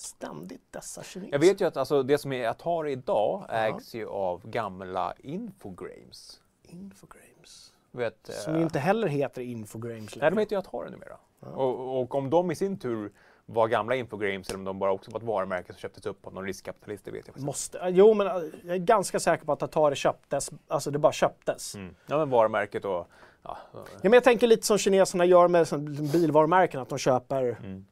[0.00, 1.32] ständigt dessa kineser.
[1.32, 6.40] Jag vet ju att alltså, det som är Atari idag ägs ju av gamla Infogrames.
[6.62, 7.72] Infogrames.
[7.90, 10.30] Vet, Som eh, inte heller heter Infogrames Nej, längre.
[10.30, 11.16] de heter ju Atari numera.
[11.40, 13.12] Och, och om de i sin tur
[13.52, 16.34] var gamla Infogrames eller om de bara också var ett varumärke som köptes upp av
[16.34, 17.46] någon riskkapitalist, det vet jag faktiskt.
[17.46, 18.32] Måste, jo, men eh,
[18.64, 20.50] jag är ganska säker på att Atari köptes.
[20.68, 21.74] Alltså det bara köptes.
[21.74, 21.94] Mm.
[22.06, 23.06] Ja, men varumärket och...
[23.42, 27.42] Ja, Ja, men jag tänker lite som kineserna gör med sån- bilvarumärken, att de köper
[27.42, 27.84] mm.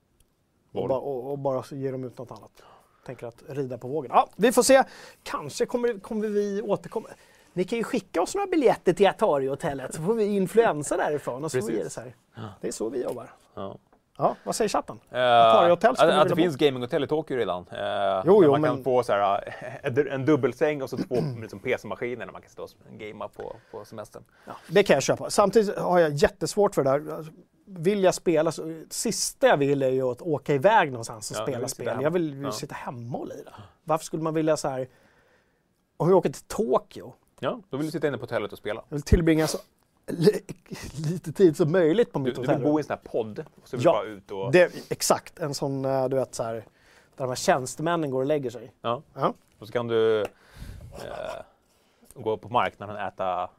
[0.73, 2.63] och, bara, och, och bara ger de ut något annat.
[3.07, 4.11] Tänker att rida på vågen.
[4.15, 4.85] Ja, vi får se.
[5.23, 7.09] Kanske kommer, kommer vi återkomma.
[7.53, 11.51] Ni kan ju skicka oss några biljetter till Atari-hotellet så får vi influensa därifrån och
[11.51, 11.85] så Precis.
[11.85, 12.15] det så här.
[12.61, 13.31] Det är så vi jobbar.
[13.55, 13.79] Ja.
[14.19, 14.97] Ja, vad säger chatten?
[15.13, 17.67] Uh, Atari-hotell att, ska man att det finns gaminghotell i Tokyo redan.
[17.73, 21.15] Eh, Jo, jo, man kan men- få så här, eh, en dubbelsäng och så två
[21.41, 24.25] liksom, PC-maskiner där man kan stå och gamea på, på semestern.
[24.47, 25.31] Ja, det kan jag köpa.
[25.31, 27.15] Samtidigt har jag jättesvårt för det där.
[27.17, 27.33] Alltså,
[27.71, 31.43] Vill jag spela, så, sista jag vill är ju att åka iväg någonstans och Ja,
[31.47, 31.99] spela spel.
[32.03, 32.53] Jag vill ju Ja.
[32.53, 33.53] sitta hemma och lira.
[33.85, 34.89] Varför skulle man vilja så här,
[35.97, 38.83] om vi åker till Tokyo, Ja, då vill du sitta inne på hotellet och spela.
[38.89, 39.59] jag vill tillbringa så
[40.09, 42.57] lite tid som möjligt på Du, mitt du hotell.
[42.57, 44.53] vill bo i en sån här podd och så vill Ja, du bara ut och...
[44.53, 46.63] det, exakt, en sån, eh, du vet så här, där
[47.17, 48.73] de här tjänstemännen går och lägger sig.
[48.81, 49.03] Ja.
[49.15, 49.35] Ja.
[49.59, 50.27] Och så kan du eh,
[52.15, 53.51] gå på marknaden och äta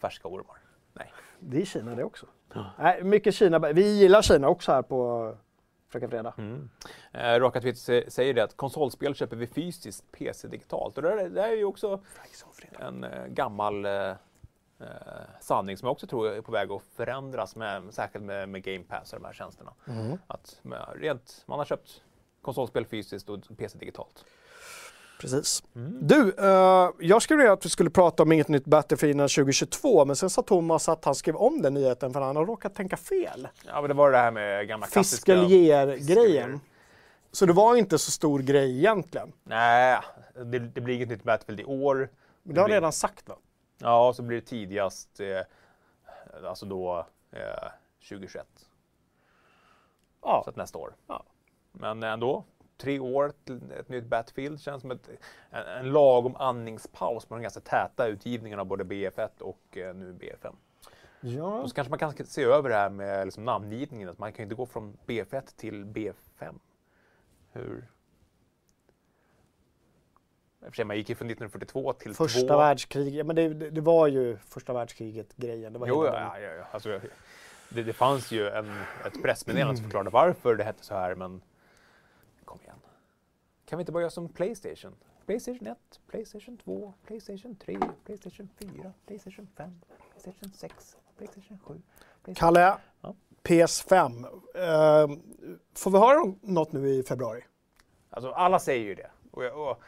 [0.00, 0.56] färska ormar.
[0.92, 1.12] Nej.
[1.40, 2.26] Det är i Kina det också.
[2.78, 3.58] Nej, mycket Kina.
[3.58, 5.34] Vi gillar Kina också här på
[5.88, 6.34] Fröken Fredag.
[6.38, 6.70] Mm.
[7.12, 10.96] Eh, sä- säger det att konsolspel köper vi fysiskt, PC digitalt.
[10.96, 12.00] Och det, där, det där är ju också
[12.80, 14.12] en eh, gammal eh,
[14.84, 18.62] eh, sanning som jag också tror är på väg att förändras, med, särskilt med, med
[18.62, 19.72] Game Pass och de här tjänsterna.
[19.88, 20.18] Mm.
[20.26, 22.02] Att med, rent, man har köpt
[22.42, 24.24] konsolspel fysiskt och PC digitalt.
[25.20, 25.62] Precis.
[26.00, 30.04] Du, eh, jag skrev ner att vi skulle prata om inget nytt Battlefield innan 2022,
[30.04, 32.96] men sen sa Thomas att han skrev om den nyheten för han har råkat tänka
[32.96, 33.48] fel.
[33.66, 35.34] Ja, men det var det här med gamla klassiska...
[35.34, 36.60] Fiskelier-grejen.
[37.32, 39.32] Så det var inte så stor grej egentligen.
[39.44, 40.00] Nej,
[40.34, 42.08] det, det blir inget nytt Battlefield i år.
[42.42, 43.34] Men det har blir- redan sagt va?
[43.78, 45.40] Ja, så blir det tidigast, eh,
[46.44, 47.70] alltså då eh,
[48.08, 48.46] 2021.
[50.22, 50.40] Ja.
[50.44, 50.94] Så att nästa år.
[51.06, 51.24] Ja.
[51.72, 52.44] Men ändå,
[52.76, 55.08] tre år till ett nytt Battlefield känns som ett,
[55.50, 60.12] en, en lagom andningspaus på de ganska täta utgivningarna av både BF1 och eh, nu
[60.12, 60.54] BF5.
[61.20, 61.60] ja.
[61.60, 64.42] Och så kanske man kan se över det här med liksom namngivningen, att man kan
[64.42, 66.54] inte gå från BF1 till BF5.
[67.52, 67.88] Hur?
[70.72, 72.56] För man gick ju från 1942 till Första 2.
[72.58, 75.72] världskriget, ja, men det, det, det var ju första världskriget-grejen.
[75.72, 76.64] Det var Jo, ja, ja, ja.
[76.70, 77.00] Alltså,
[77.68, 78.70] det, det fanns ju en,
[79.06, 81.42] ett pressmeddelande som förklarade varför det hette så här, men
[82.44, 82.76] kom igen.
[83.66, 84.94] Kan vi inte bara göra som Playstation?
[85.26, 85.78] Playstation 1,
[86.10, 89.80] Playstation 2, Playstation 3, Playstation 4, Playstation 5,
[90.12, 91.74] Playstation 6, Playstation 7.
[92.24, 92.34] Playstation...
[92.54, 93.14] Kalle, Ja.
[93.42, 94.24] PS5.
[94.54, 95.16] Eh,
[95.74, 97.44] får vi höra något nu i februari?
[98.10, 99.10] Alltså alla säger ju det.
[99.30, 99.82] Och, jag- och,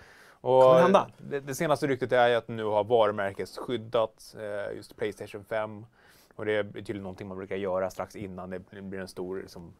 [0.47, 1.07] och det hända?
[1.19, 5.87] Det, det senaste ryktet är att nu har varumärkesskyddat eh, just Playstation 5.
[6.37, 9.73] Och det är tydligen någonting man brukar göra strax innan det blir en stor liksom,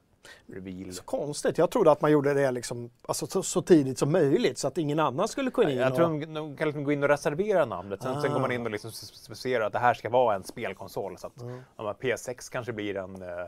[0.47, 0.93] reveal.
[0.93, 1.59] Så konstigt.
[1.59, 4.79] Jag trodde att man gjorde det liksom, alltså, så, så tidigt som möjligt så att
[4.79, 5.97] ingen annan skulle kunna in Jag och...
[5.97, 8.03] tror de, de kan liksom gå in och reservera namnet.
[8.03, 11.19] Sen, sen går man in och liksom specificerar att det här ska vara en spelkonsol.
[11.19, 11.33] Så att
[11.77, 13.47] ja, men PS6 kanske blir en eh,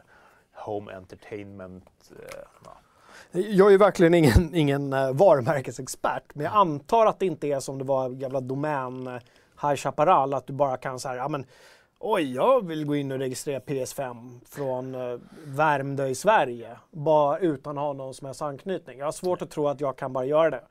[0.53, 1.85] Home Entertainment.
[2.11, 2.77] Eh, ja.
[3.33, 7.79] Jag är verkligen ingen, ingen uh, varumärkesexpert, men jag antar att det inte är som
[7.79, 9.19] det var gamla domän uh,
[9.63, 11.47] High Chaparral, att du bara kan säga, ja men
[11.99, 17.79] oj, jag vill gå in och registrera PS5 från uh, Värmdö i Sverige, bara utan
[17.79, 18.99] att ha någon som helst anknytning.
[18.99, 20.63] Jag har svårt att tro att jag kan bara göra det.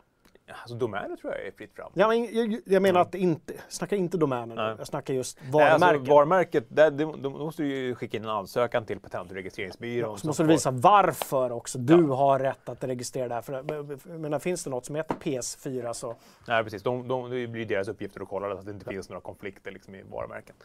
[0.52, 1.92] Alltså domäner tror jag är fritt fram.
[1.94, 4.76] Ja, men, jag, jag menar att inte, jag snackar inte domänen nu, Nej.
[4.78, 5.84] jag snackar just Nej, varumärken.
[6.00, 9.36] Alltså, varumärket, där, då, då måste du ju skicka in en ansökan till Patent och
[9.36, 10.18] registreringsbyrån.
[10.18, 12.16] så som måste du visa varför också du Ja.
[12.16, 13.42] har rätt att registrera det här.
[13.42, 16.16] För, menar, finns det något som heter PS4 så
[16.48, 16.84] Nej, precis.
[16.84, 19.72] De, de, det blir deras uppgifter att kolla så att det inte finns några konflikter
[19.72, 20.56] liksom, i varumärken.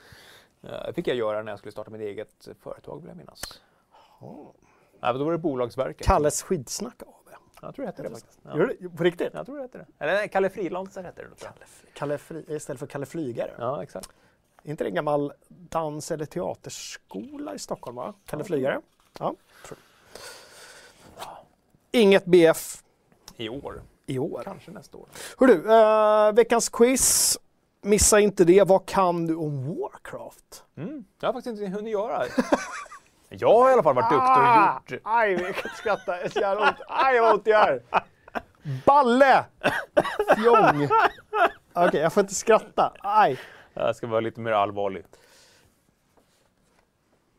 [0.62, 3.60] Eh, Det fick jag göra när jag skulle starta mitt eget företag, vill jag minnas.
[4.20, 6.06] Nej, men då var det Bolagsverket.
[6.06, 7.02] Kalles skidsnack.
[7.62, 8.38] Jag tror det hette det faktiskt.
[8.42, 8.58] Ja.
[8.58, 8.88] Gör det?
[8.88, 9.34] På riktigt?
[9.34, 9.86] Jag tror det hette det.
[9.98, 11.48] Eller nej, Kalle Frilansar hette det.
[11.94, 13.50] Kalle Fri, istället för Kalle Flygare.
[13.58, 14.08] Ja, exakt.
[14.62, 17.96] Är inte det en gammal dans eller teaterskola i Stockholm?
[17.96, 18.14] Va?
[18.26, 18.80] Kalle Flygare?
[19.18, 19.34] Ja.
[19.66, 19.78] tror
[21.18, 21.26] jag.
[22.00, 22.82] Inget BF
[23.36, 23.82] I år.
[24.06, 24.42] i år.
[24.44, 25.06] Kanske nästa år.
[25.38, 27.38] Hör du, eh, veckans quiz.
[27.82, 28.62] Missa inte det.
[28.68, 30.64] Vad kan du om Warcraft?
[30.76, 31.04] Mm.
[31.20, 32.24] Jag har faktiskt inte hunnit göra.
[33.38, 34.76] Jag har i alla fall varit duktig Ah!
[34.84, 35.00] och gjort...
[35.04, 36.12] Aj, jag kan inte skratta.
[36.16, 36.76] Det jävla ont.
[36.88, 37.82] Aj, vad ont det gör.
[38.86, 39.44] Balle!
[40.36, 40.88] Fjong.
[41.72, 42.92] Okej, jag får inte skratta.
[43.00, 43.40] Aj.
[43.74, 45.04] Jag ska vara lite mer allvarlig.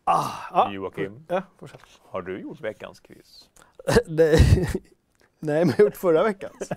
[0.06, 1.42] Ah, Joakim, ja,
[2.10, 3.50] har du gjort veckans quiz?
[4.08, 6.70] Nej, men jag gjort förra veckans.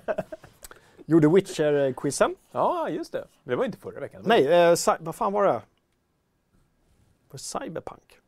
[1.06, 2.34] Gjorde Witcher-quizen.
[2.52, 3.26] Ja, just det.
[3.44, 4.22] Det var inte förra veckan.
[4.24, 5.52] Nej, eh, vad fan var det?
[5.52, 5.62] Var
[7.30, 8.18] det Cyberpunk?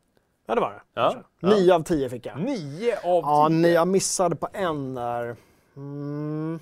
[0.48, 0.80] Ja, det var det.
[0.94, 1.48] Ja, ja.
[1.48, 2.40] Nio av tio fick jag.
[2.40, 3.56] Nio av Ja, tio.
[3.56, 5.36] ni, jag missade på en där.
[5.76, 6.58] Mm.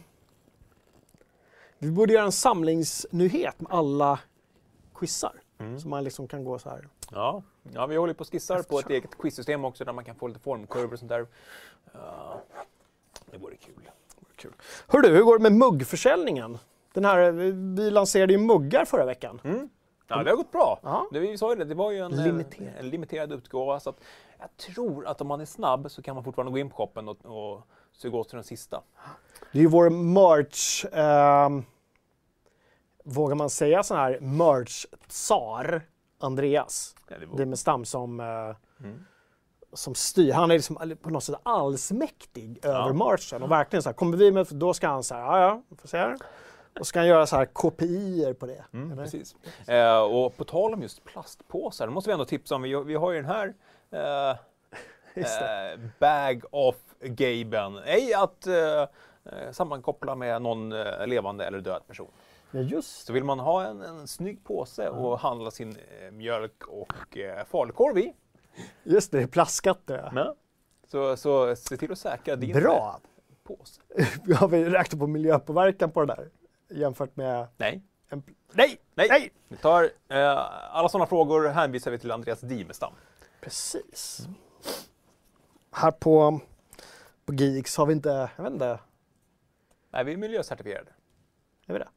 [1.78, 4.18] Vi borde göra en samlingsnyhet med alla
[4.94, 5.32] quizar.
[5.58, 5.80] Mm.
[5.80, 6.88] Så man liksom kan gå så här.
[7.10, 7.42] Ja.
[7.74, 10.26] ja, vi håller på och skissar på ett eget quizsystem också där man kan få
[10.28, 11.26] lite formkurvor och sånt där.
[11.92, 12.40] Ja,
[13.30, 13.74] det vore kul.
[14.36, 14.52] Kul.
[14.88, 16.58] Hör du, hur går det med muggförsäljningen?
[16.92, 19.40] Den här, vi vi lanserade ju muggar förra veckan.
[19.44, 19.68] Mm.
[20.08, 20.78] Ja, det har gått bra.
[21.12, 22.72] Det, vi sa ju det, det var ju en eh, Limiterad.
[22.78, 23.80] en limiterad utgåva.
[23.80, 24.00] Så att
[24.38, 27.08] jag tror att om man är snabb så kan man fortfarande gå in på shoppen
[27.08, 28.82] och, och suga åt sig den sista.
[29.52, 31.64] Det är ju vår merch, ehm,
[33.04, 35.82] vågar man säga sån här merch-tsar,
[36.20, 38.26] Andreas Ja, det var, Dimenstam som, eh,
[38.80, 39.04] Mm.
[39.72, 40.32] som styr.
[40.32, 42.68] Han är liksom på något sätt allsmäktig Ja.
[42.68, 45.40] över merchen och verkligen så här, kommer vi med, då ska han så här, ja
[45.40, 46.16] ja, får se här.
[46.80, 48.64] Och ska han göra så här kopior på det.
[48.72, 49.36] Mm, precis.
[49.66, 52.94] Eh, och på tal om just plastpåsar, då måste vi ändå tipsa om, vi, vi
[52.94, 53.54] har ju den här
[53.90, 54.30] eh,
[55.14, 57.78] eh, Bag of Gaben.
[57.84, 58.54] Ej att eh,
[59.24, 62.10] eh, sammankoppla med någon eh, levande eller död person.
[62.50, 65.76] Ja, just Så vill man ha en, en snygg påse och handla sin
[66.12, 68.12] mjölk och eh, falukorv i,
[68.82, 70.12] Just det, plastskatter.
[70.14, 70.34] Ja.
[70.86, 73.00] så, så se till att säkra din Bra!
[73.44, 73.80] påse.
[74.34, 76.28] Har vi räknat på miljöpåverkan på det där?
[76.68, 77.46] Jämfört med...
[77.56, 78.22] Nej, En...
[78.52, 78.80] Nej!
[78.94, 79.06] nej.
[79.10, 79.32] Nej!
[79.48, 80.38] Vi tar eh,
[80.76, 82.92] alla sådana frågor hänvisar vi till Andreas Dimestam.
[83.40, 84.26] Precis.
[85.72, 86.40] Här på,
[87.26, 88.78] på Geeks har vi inte, jag vet inte,
[89.90, 90.90] Är vi miljöcertifierade?
[91.66, 91.88] är vi det?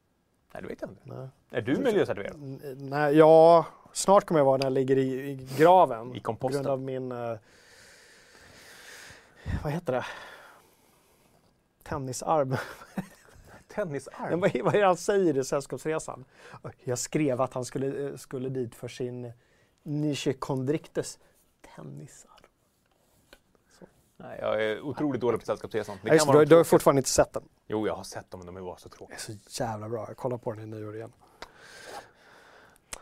[0.54, 1.02] Nej, det vet jag inte.
[1.06, 1.28] Nej.
[1.52, 2.38] Är du miljöcertifierad?
[2.78, 6.16] Nej, ja, snart kommer jag vara när jag ligger i, i graven.
[6.16, 6.64] I På komposten?
[6.64, 7.38] grund av min, eh,
[9.64, 10.06] vad heter det?
[11.84, 12.56] Tennisarm.
[13.74, 14.30] Tennisarm?
[14.30, 16.26] Men vad, är- vad är det han säger i Sällskapsresan?
[16.84, 19.32] Jag skrev att han skulle, eh, skulle dit för sin
[19.84, 21.20] Nichekondrictus
[21.76, 22.34] tennisarm.
[24.18, 25.98] Nej, jag är otroligt dålig på Sällskapsresan.
[26.04, 27.44] Det just, du, du har fortfarande inte sett den.
[27.68, 29.18] Jo, jag har sett dem, men de var så tråkiga.
[29.28, 30.06] Det är så jävla bra.
[30.08, 31.12] Jag kollar på den i nyår igen.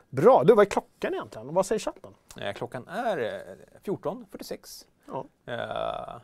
[0.09, 0.43] Bra.
[0.43, 1.53] Du, vad är klockan egentligen?
[1.53, 2.13] Vad säger chatten?
[2.41, 4.85] Eh, klockan är eh, 14.46.
[5.05, 5.25] Ja.
[5.53, 6.21] Eh,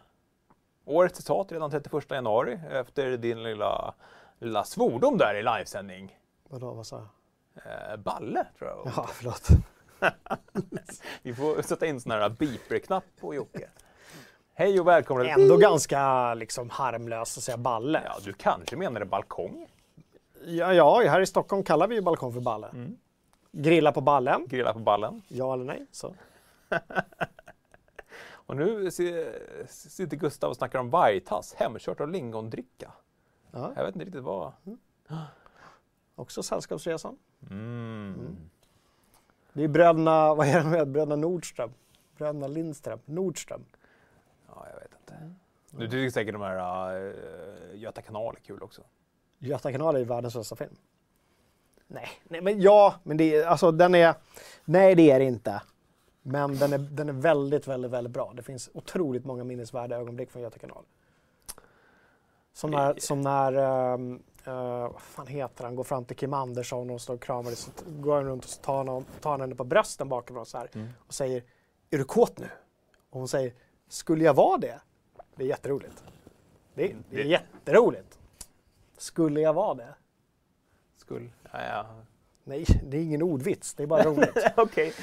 [0.86, 3.94] årets citat redan 31 januari efter din lilla,
[4.44, 6.20] lilla svordom där i livesändning.
[6.50, 7.91] Vadå, vad sa jag?
[7.91, 8.82] Eh, balle, tror jag.
[8.86, 9.48] Jaha, förlåt.
[11.22, 13.70] Vi får sätta in sån här beeper-knapp på Jocke.
[14.54, 18.02] Hej och välkomna Ändå ganska liksom harmlöst att säga balle.
[18.06, 19.68] Ja, du kanske menade balkong?
[20.46, 22.68] Ja, ja, här i Stockholm kallar vi ju balkong för balle.
[22.68, 22.98] Mm.
[23.52, 25.22] Grilla på ballen, Grilla på ballen.
[25.28, 25.86] ja eller nej?
[25.91, 26.16] Så.
[28.46, 29.32] Och nu si-
[29.68, 32.91] sitter Gustav och snackar om vargtass, hemkört och lingondricka.
[33.54, 34.51] Ja, Jag vet inte riktigt vad...
[36.16, 37.18] också Sällskapsresan.
[37.49, 38.36] Mm.
[39.54, 41.74] Det är bröderna, vad är det med bröderna Nordström?
[42.18, 42.99] Bröderna Lindström?
[43.06, 43.66] Nordström?
[44.47, 45.34] Ja, jag vet inte.
[45.72, 48.82] Du tycker säkert de här uh, Göta kanal är kul också.
[49.39, 50.76] Göta kanal är ju världens bästa film.
[51.88, 54.16] Nej, nej men ja, men det är, alltså den är,
[54.66, 55.62] nej det är det inte.
[56.22, 58.34] Men den är, den är väldigt, väldigt, väldigt bra.
[58.36, 60.84] Det finns otroligt många minnesvärda ögonblick från Göta kanal.
[62.54, 64.54] Som när, som när ehm, eh,
[64.91, 67.84] vad fan heter han, går fram till Kim Andersson och står och kramar så t-
[67.88, 70.70] går han runt och så tar han, tar han henne på brösten bakifrån så här
[70.76, 70.88] Mm.
[71.08, 71.43] och säger
[71.89, 72.47] Är du kåt nu?
[73.10, 73.54] Och hon säger
[73.88, 74.80] Skulle jag vara det?
[75.36, 76.04] Det är jätteroligt.
[76.74, 78.20] Det är, det är jätteroligt.
[78.97, 79.93] Skulle jag vara det?
[80.97, 81.32] Skull.
[81.51, 81.86] Ja, ja.
[82.43, 83.74] Nej, det är ingen ordvits.
[83.74, 84.38] Det är bara roligt.
[84.58, 84.93] Okej.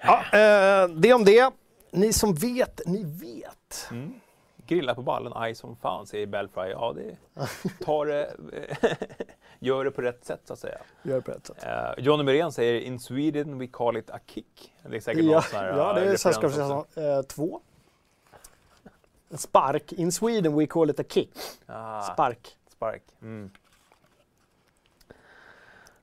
[0.00, 1.50] ja, eh, det om det.
[1.90, 3.88] Ni som vet, ni vet.
[3.90, 4.20] Mm.
[4.74, 6.70] Grilla på ballen, aj som fan, säger Belfry.
[6.70, 7.16] Ja, det
[7.84, 8.36] tar det,
[9.58, 10.78] gör det på rätt sätt så att säga.
[11.02, 11.64] Gör det på rätt sätt.
[11.66, 14.72] Uh, Johnny Merén säger In Sweden we call it a kick.
[14.82, 17.60] Det är säkert Ja, någon sån här, ja, det eh, är Sällskapsresan eh, två.
[19.30, 19.92] En spark.
[19.92, 21.30] In Sweden we call it a kick.
[21.66, 22.56] Ah, Spark.
[22.68, 23.02] spark.
[23.22, 23.50] Mm.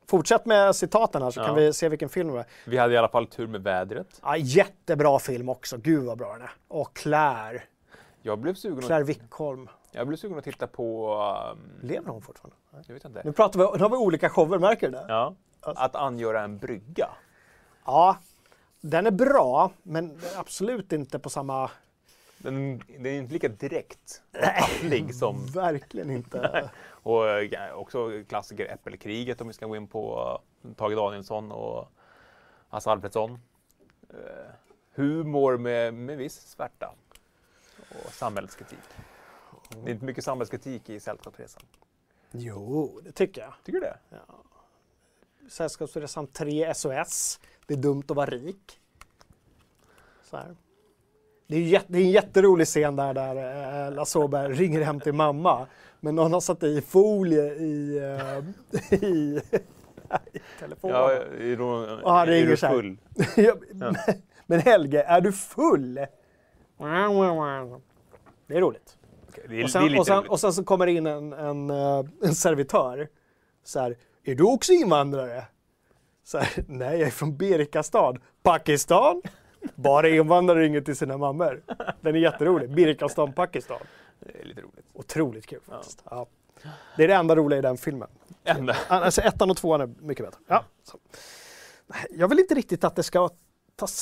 [0.07, 1.45] Fortsätt med citaten här så Ja.
[1.45, 2.45] kan vi se vilken film det är.
[2.65, 4.19] Vi hade i alla fall tur med vädret.
[4.23, 5.77] Ja, jättebra film också.
[5.77, 6.51] Gud vad bra den är.
[6.67, 7.61] Och Claire.
[8.21, 9.69] Jag blev sugen, Claire Wickholm.
[9.91, 11.13] jag blev sugen att titta på...
[11.53, 12.55] Um, Lever hon fortfarande?
[12.71, 12.83] Nej.
[12.87, 13.21] jag vet inte.
[13.25, 15.05] Nu pratar vi, nu har vi olika shower, märker du det?
[15.07, 15.83] Ja, Alltså.
[15.83, 17.09] att angöra en brygga.
[17.85, 18.17] Ja,
[18.81, 21.71] den är bra, men absolut inte på samma...
[22.37, 25.45] Den, den är inte lika direkt tafflig som...
[25.53, 26.69] Verkligen inte.
[27.03, 27.23] Och
[27.73, 31.91] också klassiker Äppelkriget om vi ska gå in på uh, Tage Danielsson och
[32.69, 33.31] Hasse Alfredsson.
[34.13, 34.51] Uh,
[34.93, 36.91] humor med, med viss svärta
[37.89, 38.79] och samhällskritik.
[39.83, 41.61] Det är inte mycket samhällskritik i Sällskapsresan.
[42.31, 43.53] Jo, det tycker jag.
[43.65, 43.97] Tycker du det?
[45.49, 47.39] Sällskapsresan 3 SOS.
[47.67, 48.79] Det är dumt att vara rik.
[50.23, 50.55] Så här.
[51.47, 54.99] Det är, jätte, det är en jätterolig scen där, där eh, Lasse Åberg ringer hem
[54.99, 55.67] till mamma.
[55.99, 59.41] Men någon har satt i folie i, eh, i,
[60.33, 60.95] i telefonen.
[60.95, 61.63] Ja, är du,
[62.03, 62.73] Och han är ringer du så här.
[62.73, 62.97] full?
[63.35, 63.55] Ja,
[64.45, 65.99] Men Helge, är du full?
[68.47, 68.97] Det är roligt.
[69.29, 70.29] Okej, Det är, Och det sen, är lite och, sen, roligt.
[70.31, 73.07] och sen så kommer det in en, en, eh, en servitör.
[73.63, 75.43] Så här, är du också invandrare?
[76.23, 78.13] Så här, Nej, jag är från Birkastad.
[78.43, 79.21] Pakistan?
[79.75, 81.61] Bara invandrare ringer till sina mammor.
[82.01, 82.69] Den är jätterolig.
[82.73, 83.79] Birkastan, Pakistan.
[84.19, 84.85] Det är lite roligt.
[84.93, 86.03] Otroligt kul faktiskt.
[86.09, 86.27] Ja.
[86.97, 88.07] Det är det enda roliga i den filmen.
[88.43, 88.75] Ända.
[88.87, 90.39] Alltså ettan och tvåan är mycket bättre.
[90.47, 90.63] Ja.
[90.83, 90.97] Så.
[92.09, 93.29] Jag vill inte riktigt att det ska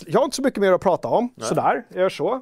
[0.07, 1.29] Jag har inte så mycket mer att prata om.
[1.35, 1.47] Nej.
[1.47, 2.41] Sådär, jag gör så.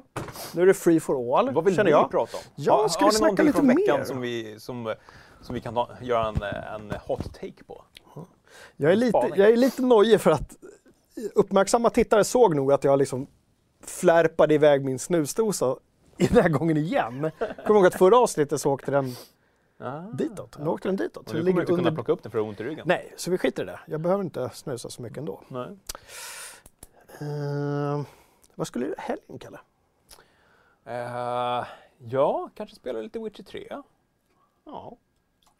[0.54, 2.10] Nu är det free for all, Vad vill känner ni jag.
[2.10, 2.42] prata om?
[2.54, 4.04] Jag har, skulle har ni snacka någonting lite från veckan mer.
[4.04, 4.94] som vi, som,
[5.40, 7.84] som vi kan ta, göra en, en hot take på?
[8.76, 10.56] Jag är, lite, jag är lite nojig för att
[11.34, 13.26] uppmärksamma tittare såg nog att jag liksom
[13.84, 15.76] flärpade iväg min snusdosa
[16.18, 17.30] i den här gången igen.
[17.66, 19.14] Kommer ihåg att förra avsnittet så åkte den
[19.78, 20.00] Ah.
[20.00, 20.58] ditåt.
[20.58, 21.28] Nu åkte den ditåt.
[21.28, 21.92] Så den kommer du inte kunna under...
[21.92, 22.84] plocka upp den för att ha ont i ryggen.
[22.88, 23.80] Nej, så vi skiter i det.
[23.86, 25.40] Jag behöver inte snusa så mycket ändå.
[25.48, 25.68] Nej.
[27.22, 28.02] Uh,
[28.54, 29.58] vad skulle du helgen Kalle?
[30.84, 31.66] Eh,
[31.98, 33.82] ja, kanske spela lite Witcher 3.
[34.64, 34.96] Ja.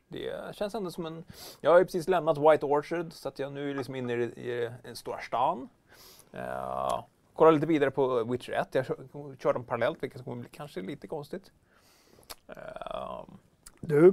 [0.08, 1.24] Det känns ändå som en...
[1.60, 4.22] Jag har ju precis lämnat White Orchard så att jag nu är liksom inne i,
[4.22, 5.68] i en stora stan.
[6.34, 7.04] Uh,
[7.34, 8.74] kollar lite vidare på Witcher 1.
[8.74, 11.52] Jag kör, kör dem parallellt vilket kommer bli kanske lite konstigt.
[12.48, 13.24] Eh,
[13.80, 14.12] Du,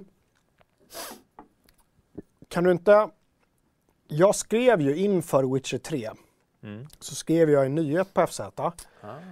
[2.47, 3.09] kan du inte...
[4.07, 6.11] Jag skrev ju inför Witcher 3,
[6.63, 6.87] mm.
[6.99, 8.71] så skrev jag en nyhet på FZ, ah.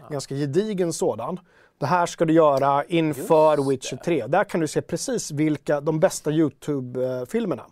[0.09, 1.39] ganska gedigen sådan.
[1.77, 4.27] Det här ska du göra inför Just Witcher 3.
[4.27, 7.65] Där kan du se precis vilka de bästa Youtube-filmerna.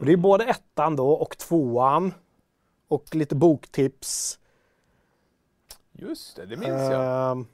[0.00, 2.14] Och det är både ettan då och tvåan.
[2.88, 4.38] Och lite boktips.
[5.92, 7.32] Just det, det minns jag.
[7.32, 7.46] Ehm,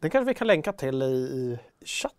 [0.00, 2.18] Den kanske vi kan länka till i, i chatten.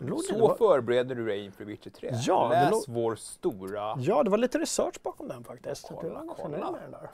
[0.00, 2.10] Det Så var- förbereder du dig inför Witcher 3?
[2.12, 5.86] Ja, Läs lå- vår stora Ja, det var lite research bakom den faktiskt.
[5.88, 6.70] Kolla, kolla.
[6.72, 7.10] den där.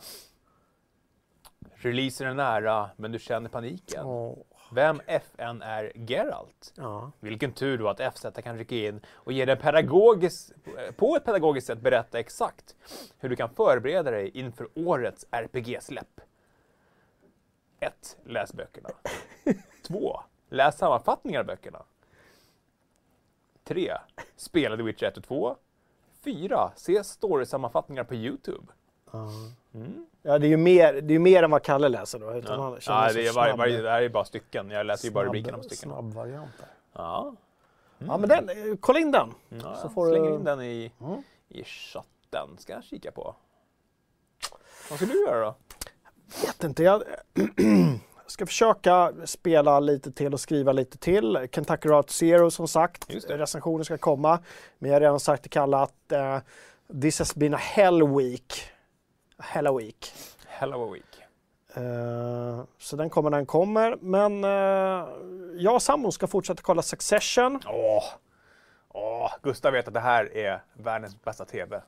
[1.74, 4.06] Releasen är nära, men du känner paniken.
[4.06, 4.38] Åh,
[4.72, 6.72] Vem FN är Geralt?
[6.76, 7.10] ja.
[7.20, 10.52] Vilken tur då att FZ kan rycka in och ge dig pedagogiskt,
[10.96, 12.76] på ett pedagogiskt sätt berätta exakt
[13.18, 16.20] hur du kan förbereda dig inför årets RPG-släpp.
[17.80, 18.16] 1.
[18.24, 18.88] Läs böckerna.
[19.86, 20.20] 2.
[20.48, 21.82] Läs sammanfattningar av böckerna.
[23.66, 23.92] 3.
[24.36, 25.56] Spela The Witcher 1 och 2.
[26.24, 26.72] 4.
[26.76, 28.66] Se story-sammanfattningar på Youtube.
[29.74, 30.06] Mm.
[30.22, 32.34] ja, det är ju mer, det är mer än vad Kalle läser då.
[32.34, 32.78] Utan Ja.
[32.86, 34.70] Ja, det, är snabb- varje, det här är bara stycken.
[34.70, 35.90] Jag läser ju bara rubrikerna på stycken.
[35.90, 36.68] Snabb variant där.
[36.92, 37.34] Ja.
[37.98, 39.34] Ja, men den, kolla in den.
[39.48, 41.22] Ja, Så får slänger du- in den i, Mm.
[41.48, 42.48] i chatten.
[42.58, 43.34] Ska jag kika på.
[44.90, 45.54] Vad ska du göra då?
[46.46, 46.82] vet inte.
[46.82, 47.02] Jag
[48.26, 51.48] ska försöka spela lite till och skriva lite till.
[51.52, 53.04] Kentucky Route Zero som sagt.
[53.28, 54.38] Recensionen ska komma.
[54.78, 56.38] Men jag har redan sagt till Kalle att eh,
[57.02, 58.70] this has been a hell week.
[59.36, 60.12] A hell a week.
[60.46, 61.22] Hello a week.
[61.74, 63.96] Eh, så den kommer när den kommer.
[64.00, 65.08] Men eh,
[65.56, 67.60] jag och sambon ska fortsätta kolla Succession.
[67.66, 68.04] Åh!
[68.88, 71.80] Åh, Gustav vet att det här är världens bästa TV.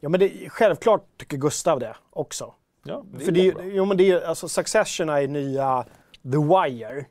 [0.00, 2.54] Ja men det, självklart tycker Gustav det också.
[2.82, 5.84] Ja, det är För det, är- jo, men det är, alltså Succession är nya
[6.22, 7.04] The Wire.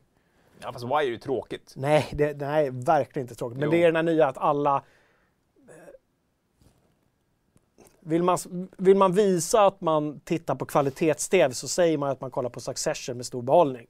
[0.62, 1.72] Ja, fast Wire är ju tråkigt.
[1.76, 3.58] Nej, det, nej, verkligen inte tråkigt.
[3.58, 3.70] Men Jo.
[3.70, 4.82] det är den här nya att alla...
[8.00, 8.38] Vill man,
[8.78, 12.60] vill man visa att man tittar på kvalitets-TV så säger man att man kollar på
[12.60, 13.86] Succession med stor behållning.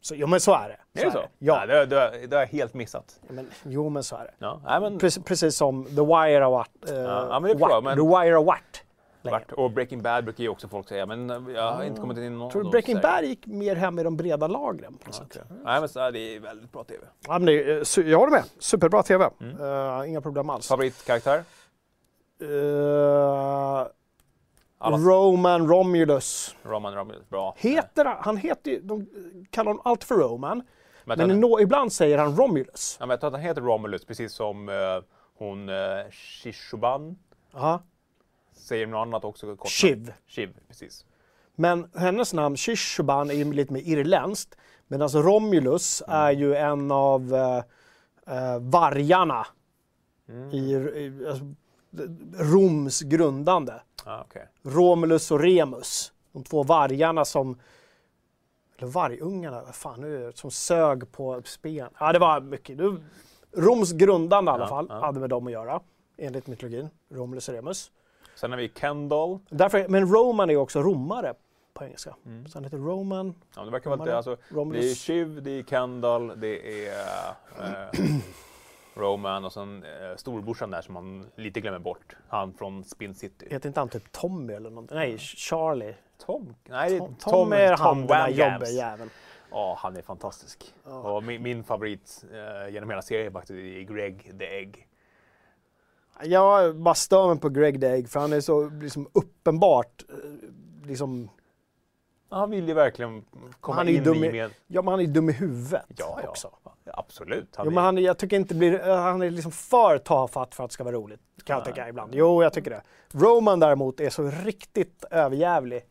[0.00, 1.00] Så, jo men så är det.
[1.00, 1.22] Är det så?
[1.38, 1.56] Ja.
[1.58, 3.20] Nej, det, det, det har jag helt missat.
[3.28, 4.34] Men, jo men så är det.
[4.38, 6.90] Ja, nej, men, Precis, precis som The Wire har varit.
[6.90, 8.82] eh, ja, men det varit- jag, men- The Wire har varit.
[9.30, 12.24] Vart, och Breaking Bad brukar ju också folk säga, men jag har inte kommit in
[12.24, 13.00] i någon Tror du Breaking.
[13.00, 14.96] Bad gick mer hem i de breda lagren?
[14.96, 15.38] På något sätt?
[15.64, 17.06] Nej, men så, det är väldigt bra TV.
[17.26, 18.44] Ja, men det, är, eh, jag håller med.
[18.58, 19.30] Superbra TV.
[19.40, 19.60] Mm.
[19.60, 20.68] Eh, inga problem alls.
[20.68, 21.44] Favoritkaraktär?
[24.78, 24.96] Alla.
[24.96, 26.56] Roman Romulus.
[26.62, 27.54] Roman Romulus, bra.
[27.58, 29.06] Heter han, han heter ju, de
[29.50, 30.62] kallar honom allt för Roman,
[31.04, 32.96] Men, men nå, ibland säger han Romulus.
[33.00, 34.74] ja, men jag tror att han heter Romulus, precis som eh,
[35.38, 37.18] hon uh, Shishuban
[37.52, 37.82] Ja.
[38.56, 39.56] Säger något annat också.
[39.56, 40.12] Kort Shiv.
[40.26, 41.04] Shiv, precis.
[41.54, 44.56] Men hennes namn Shishuban är ju lite mer irländskt.
[44.88, 46.20] Medan Romulus Mm.
[46.20, 47.56] är ju en av eh,
[48.36, 49.46] eh, vargarna
[50.28, 50.50] Mm.
[50.50, 51.44] i, i alltså,
[52.38, 53.80] Roms grundande.
[54.04, 54.42] Ah, okay.
[54.62, 56.12] Romulus och Remus.
[56.32, 57.58] De två vargarna som
[58.78, 61.88] eller vargungarna, vad fan nu är det, som sög på spen.
[62.00, 62.78] Ja, det var mycket.
[63.52, 65.00] Roms grundande i alla Ja, fall ja.
[65.00, 65.80] hade med dem att göra,
[66.16, 66.88] enligt mytologin.
[67.10, 67.90] Romulus och Remus.
[68.36, 69.38] Sen har vi Kendall.
[69.48, 71.34] Därför, men Roman är också romare
[71.74, 72.14] på engelska.
[72.26, 72.46] Mm.
[72.46, 74.36] Så han heter Roman, Ja, det verkar vara alltså,
[74.72, 74.94] det är.
[74.94, 76.92] Shiv, det är Kendall, det är
[77.60, 78.00] eh,
[78.94, 82.16] Roman och sen eh, storbrorsan där som man lite glömmer bort.
[82.28, 83.46] Han från Spin City.
[83.50, 84.90] Heter inte han typ Tommy eller något?
[84.90, 85.94] Nej, Charlie.
[86.18, 86.54] Tom?
[86.68, 88.52] Nej, Tom, Tom, Tom är han Tom den där Wamgams.
[88.52, 89.10] jobbejäveln.
[89.50, 90.74] Ja, han är fantastisk.
[90.84, 90.92] Ja.
[90.92, 94.85] Och min, min favorit eh, genom hela serien faktiskt är Greg the Egg.
[96.24, 100.86] Jag bara stör mig på Greg the Egg för han är så liksom, uppenbart eh,
[100.88, 101.30] liksom,
[102.30, 103.24] Han vill ju verkligen
[103.60, 104.50] komma Han är ju in dum i med...
[104.66, 106.28] Ja, men han är dum i huvudet Ja, ja.
[106.28, 106.50] också.
[106.92, 107.56] Absolut.
[107.56, 110.64] Han är, men han, jag tycker inte blir, eh, han är liksom för tafatt för
[110.64, 111.20] att det ska vara roligt.
[111.44, 112.14] Kan jag tycka ibland.
[112.14, 112.82] Jo, jag tycker det.
[113.12, 115.82] Roman däremot är så riktigt överjävlig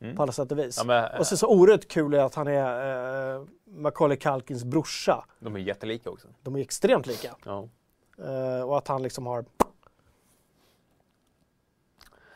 [0.00, 0.16] Mm.
[0.16, 0.76] på alla sätt och vis.
[0.78, 5.24] ja, men, Och så, så oerhört kul är att han är eh, Macaulay Culkins brorsa.
[5.40, 6.28] de är jättelika också.
[6.42, 7.34] De är extremt lika.
[7.44, 7.68] Ja.
[8.18, 9.44] Eh, och att han liksom har...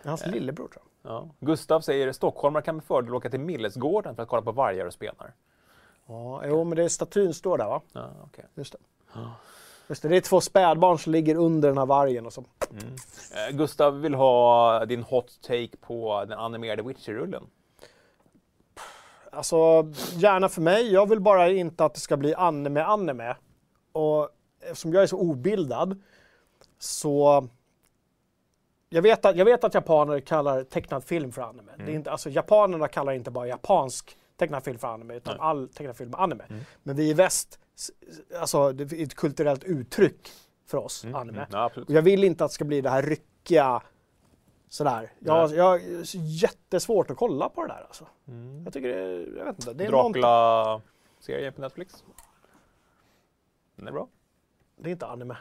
[0.05, 0.31] Hans Eh.
[0.33, 1.13] lillebror tror jag.
[1.13, 1.29] Ja.
[1.41, 4.93] Gustav säger stockholmare kan med fördel åka till Millesgården för att kolla på vargar och
[4.93, 5.35] spenar.
[6.07, 7.81] Ja, jo, men det är statyn står där va?
[7.93, 8.45] Ja, okej.
[8.55, 8.79] Just det.
[9.15, 9.35] Ja.
[9.89, 12.45] Just det, det är två spädbarn som ligger under den här vargen och så.
[12.71, 12.85] Mm.
[13.51, 17.43] Eh, Gustav vill ha din hot take på den animerade Witcher-rullen.
[19.33, 19.57] Alltså,
[20.15, 20.93] gärna för mig.
[20.93, 23.37] Jag vill bara inte att det ska bli anime anime.
[23.93, 24.29] Och
[24.61, 26.03] eftersom jag är så obildad
[26.79, 27.49] så...
[28.89, 31.73] Jag vet att, jag vet att japaner kallar tecknad film för anime.
[31.77, 35.47] Det är inte, alltså, japanerna kallar inte bara japansk tecknad film för anime, utan Nej.
[35.47, 36.45] all tecknad film är anime.
[36.49, 36.63] Mm.
[36.83, 37.59] Men vi i väst,
[38.41, 40.29] alltså det är ett kulturellt uttryck
[40.67, 41.47] för oss, anime.
[41.51, 41.89] Ja, absolut.
[41.89, 43.83] Och jag vill inte att det ska bli det här ryckiga,
[44.69, 45.13] sådär.
[45.19, 45.59] Jag, Nej.
[45.59, 48.07] jag är jättesvårt att kolla på det där alltså.
[48.29, 48.65] Mm.
[48.65, 49.73] Jag tycker det är, jag vet inte.
[49.73, 52.05] Det är, Dracula-serien på Netflix.
[53.77, 54.09] Den är bra.
[54.77, 55.37] det är inte anime.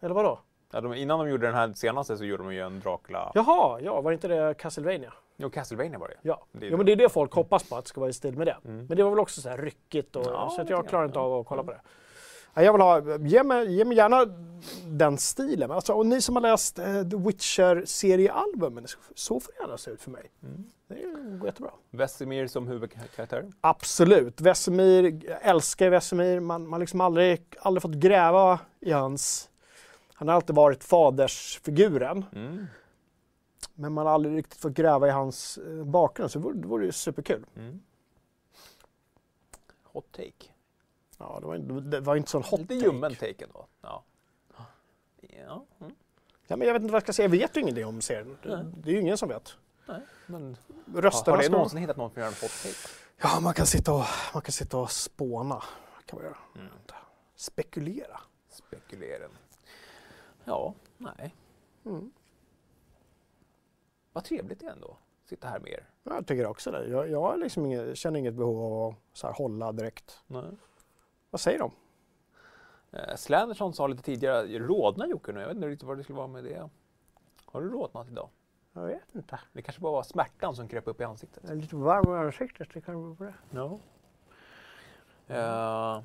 [0.00, 0.40] Eller vadå?
[0.74, 3.32] Ja, de, innan de gjorde den här senaste så gjorde de ju en Dracula.
[3.34, 5.12] Jaha, ja, var inte det Castlevania?
[5.36, 6.14] Jo, Castlevania var det.
[6.22, 6.46] Ja.
[6.52, 8.12] Det är Jo, men det är det folk hoppas på, att det ska vara i
[8.12, 8.56] stil med det.
[8.64, 8.86] Mm.
[8.86, 11.18] Men det var väl också så här ryckigt och, Ja, så att jag klarar inte
[11.18, 11.80] av att kolla på det.
[12.54, 14.26] Ja, Jag vill ha, ge mig, ge mig gärna
[14.86, 15.70] den stilen.
[15.70, 20.02] Alltså, och ni som har läst eh, The Witcher-seriealbumen, så får det gärna se ut
[20.02, 20.30] för mig.
[20.42, 20.64] Mm.
[20.88, 21.70] Det går jättebra.
[21.90, 23.50] Vesemir som huvudkaraktär.
[23.60, 24.40] Absolut.
[24.40, 26.40] Vesemir, älskar Vesemir.
[26.40, 29.48] Man har liksom aldrig, aldrig fått gräva i hans...
[30.22, 32.24] Han har alltid varit fadersfiguren.
[32.32, 32.66] Mm.
[33.74, 36.30] Men man har aldrig riktigt fått gräva i hans eh, bakgrund.
[36.30, 37.46] Så det vore, det vore ju superkul.
[37.56, 37.80] Mm.
[39.82, 40.52] Hot take.
[41.18, 42.86] Ja, det var, det var inte sån hot Lite take.
[42.86, 43.66] ljummen take ändå.
[43.80, 44.04] Ja.
[45.20, 45.94] Ja, mm.
[46.46, 47.24] Ja, men jag vet inte vad jag ska säga.
[47.24, 48.38] Jag vet ju ingenting om serien.
[48.42, 49.56] Det, det är ju ingen som vet.
[49.86, 50.56] Nej, men
[50.94, 52.94] Rösterna har det någonsin hittat någon att göra en hot take?
[53.22, 54.04] Ja, man kan sitta och,
[54.34, 55.62] man kan sitta och spåna.
[56.06, 56.38] Kan man göra.
[56.56, 56.68] Mm.
[57.36, 58.20] Spekulera.
[58.50, 59.28] Spekulera.
[60.44, 61.34] Ja, nej.
[61.84, 62.12] Mm.
[64.12, 64.96] Vad trevligt det är ändå.
[65.24, 65.88] Sitta här med er.
[66.02, 66.86] Ja, Jag tycker också det.
[66.88, 70.20] Jag, jag liksom inget, känner inget behov av att så här, hålla direkt.
[70.26, 70.50] Nej.
[71.30, 71.70] Vad säger de?
[72.90, 75.40] Eh, Slanderson sa lite tidigare, rodna Jocke nu?
[75.40, 76.68] Jag vet inte riktigt vad det skulle vara med det.
[77.44, 78.28] Har du rodnat idag?
[78.72, 79.40] Jag vet inte.
[79.52, 81.42] Det kanske bara var smärtan som kröp upp i ansiktet.
[81.42, 82.68] Jag är lite varm i ansiktet.
[82.74, 83.34] Det kan vara på det.
[83.50, 83.78] Ja.
[85.30, 86.04] Uh,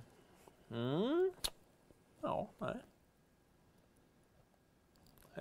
[0.71, 1.31] mm.
[2.21, 2.77] Ja, nej.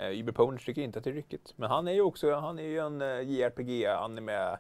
[0.01, 1.53] Uber Ponish tycker inte att det är ryckigt.
[1.57, 4.53] Men han är ju också han är ju en uh, JRPG-anime.
[4.53, 4.59] Uh,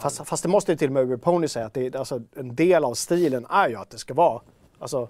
[0.00, 2.22] Fast, fast det måste ju till och med Uber Pony säga att det, är- alltså,
[2.36, 4.42] en del av stilen är ju att det ska vara,
[4.78, 5.08] alltså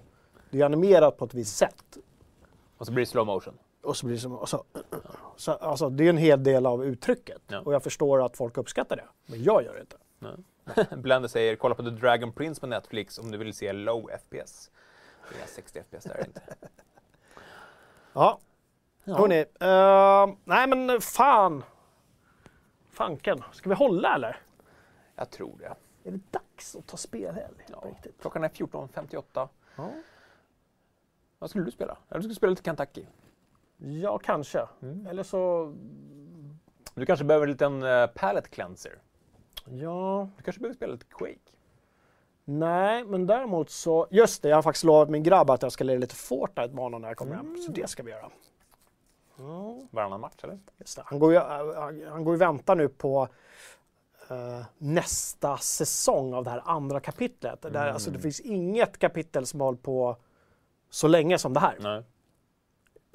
[0.49, 1.97] det är animerat på ett visst sätt.
[2.77, 3.57] och så blir det slow motion.
[3.83, 4.63] Och så blir det som, och så,
[5.35, 7.41] så, alltså, det är en hel del av uttrycket.
[7.47, 7.59] Ja.
[7.59, 9.05] Och jag förstår att folk uppskattar det.
[9.25, 9.97] Men jag gör det inte.
[10.95, 14.71] Blender säger kolla på The Dragon Prince på Netflix om du vill se low FPS.
[15.29, 16.41] Det är 60 FPS där inte.
[18.13, 18.39] Ja,
[19.03, 19.17] Ja.
[19.17, 19.45] hörni.
[19.59, 21.63] eh, nej men fan.
[22.91, 23.43] Fanken.
[23.51, 24.37] Ska vi hålla eller?
[25.15, 25.75] Jag tror det.
[26.09, 27.65] Är det dags att ta spelhelg?
[27.69, 27.83] Ja.
[27.85, 28.21] Riktigt?
[28.21, 29.47] Klockan är 14.58.
[29.75, 29.89] Ja.
[31.39, 31.97] Vad skulle du spela?
[32.09, 33.05] Eller du skulle spela lite Kentucky.
[33.77, 34.67] ja, kanske.
[34.81, 35.07] Mm.
[35.07, 35.73] Eller så,
[36.93, 38.97] Du kanske behöver en liten uh, palette cleanser.
[39.65, 40.29] ja.
[40.37, 41.39] Du kanske behöver spela lite Quake.
[42.45, 45.83] Nej, men däremot så, just det, jag har faktiskt lovat min grabb att jag ska
[45.83, 47.57] lära lite Fortnite honom när jag kommer hem.
[47.65, 48.29] Så det ska vi göra.
[49.39, 50.59] Ja, Varannan match eller?
[51.03, 53.27] Han går ju, äh, han går ju väntar nu på
[54.29, 57.61] eh, nästa säsong av det här andra kapitlet.
[57.61, 60.15] Där, alltså, det finns inget kapitel som har hållit på
[60.89, 61.77] så länge som det här.
[61.79, 62.03] Nej.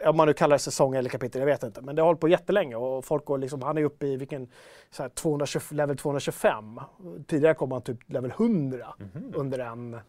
[0.08, 1.80] om man nu kallar det säsong eller kapitel, jag vet inte.
[1.82, 4.48] Men det har hållit på jättelänge och folk går liksom, han är uppe i vilken,
[4.90, 6.80] så här, 220, level 225.
[7.26, 8.94] Tidigare kom han typ level 100
[9.34, 10.00] under en,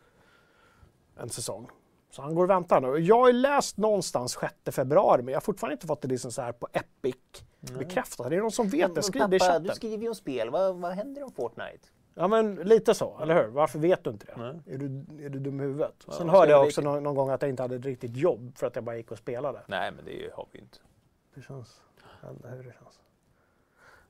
[1.18, 1.70] en säsong.
[2.16, 3.00] Så han går och väntar nu.
[3.00, 6.32] Jag har ju läst någonstans 6 februari, men jag har fortfarande inte fått det liksom
[6.32, 7.16] så här på Epic
[7.60, 8.30] bekräftat.
[8.30, 9.64] Det är någon som vet det, skriv det i chatten.
[9.64, 10.50] du skriver ju om spel.
[10.50, 11.88] Vad, vad händer om Fortnite?
[12.14, 13.48] Ja men lite så, eller hur?
[13.48, 14.34] Varför vet du inte det?
[14.38, 14.76] Nej.
[14.76, 14.86] Är du,
[15.26, 15.94] är du dum i huvudet?
[16.00, 18.58] Sen så hörde jag också någon, någon gång att jag inte hade ett riktigt jobb
[18.58, 19.62] för att jag bara gick och spelade.
[19.68, 20.78] Nej, men det har vi inte.
[21.36, 21.82] Det känns...
[22.30, 23.00] Inte hur det känns.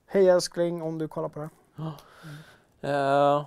[0.05, 3.37] Hej älskling, om du kollar på det här.
[3.37, 3.45] Uh,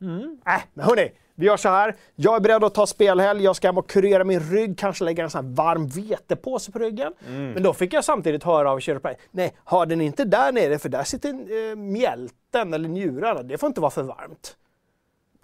[0.00, 0.38] mm.
[0.46, 1.96] Äh, men hörni, vi gör så här.
[2.14, 3.44] Jag är beredd att ta spelhelg.
[3.44, 6.78] Jag ska hem och kurera min rygg, kanske lägga en sån här varm vetepåse på
[6.78, 7.12] ryggen.
[7.26, 10.88] Men då fick jag samtidigt höra av kiropraktorn, nej, ha den inte där nere för
[10.88, 11.28] där sitter
[11.70, 13.42] eh, mjälten eller njurarna.
[13.42, 14.56] Det får inte vara för varmt.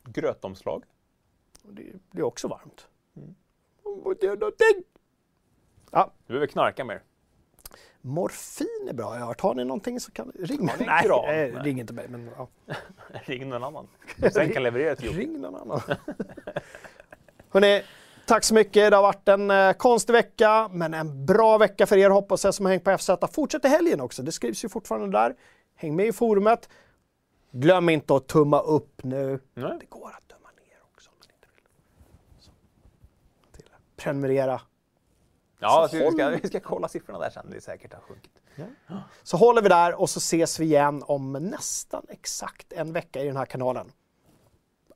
[0.04, 0.84] Grötomslag.
[1.62, 2.86] Det, det är också varmt.
[3.16, 3.34] Mm.
[5.90, 7.02] Ja, Du behöver knarka mer.
[8.02, 9.40] Morfin är bra, jag har hört.
[9.40, 10.74] Har ni någonting så kan ring mig.
[10.78, 11.50] Nej, Nej.
[11.50, 12.08] ring inte mig.
[12.08, 12.48] Men, ja.
[13.24, 13.88] Ring någon annan.
[14.32, 15.16] Sen kan leverera till jobb.
[15.16, 15.80] Ring någon annan.
[17.50, 17.82] Hörrni,
[18.26, 18.90] tack så mycket.
[18.90, 22.54] Det har varit en eh, konstig vecka, men en bra vecka för er hoppas jag
[22.54, 23.10] som har hängt på FZ.
[23.32, 24.22] Fortsätt i helgen också.
[24.22, 25.34] Det skrivs ju fortfarande där.
[25.74, 26.68] Häng med i forumet.
[27.50, 29.40] Glöm inte att tumma upp nu.
[29.54, 29.76] Nej.
[29.80, 31.64] Det går att tumma ner också om man inte vill.
[33.96, 34.60] Prenumerera.
[35.62, 37.46] Ja, Så så vi, ska, vi ska kolla siffrorna där sen.
[37.50, 38.32] Det är säkert har sjunkit.
[39.22, 43.26] Så håller vi där och så ses vi igen om nästan exakt en vecka i
[43.26, 43.92] den här kanalen.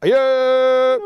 [0.01, 0.99] Adjö!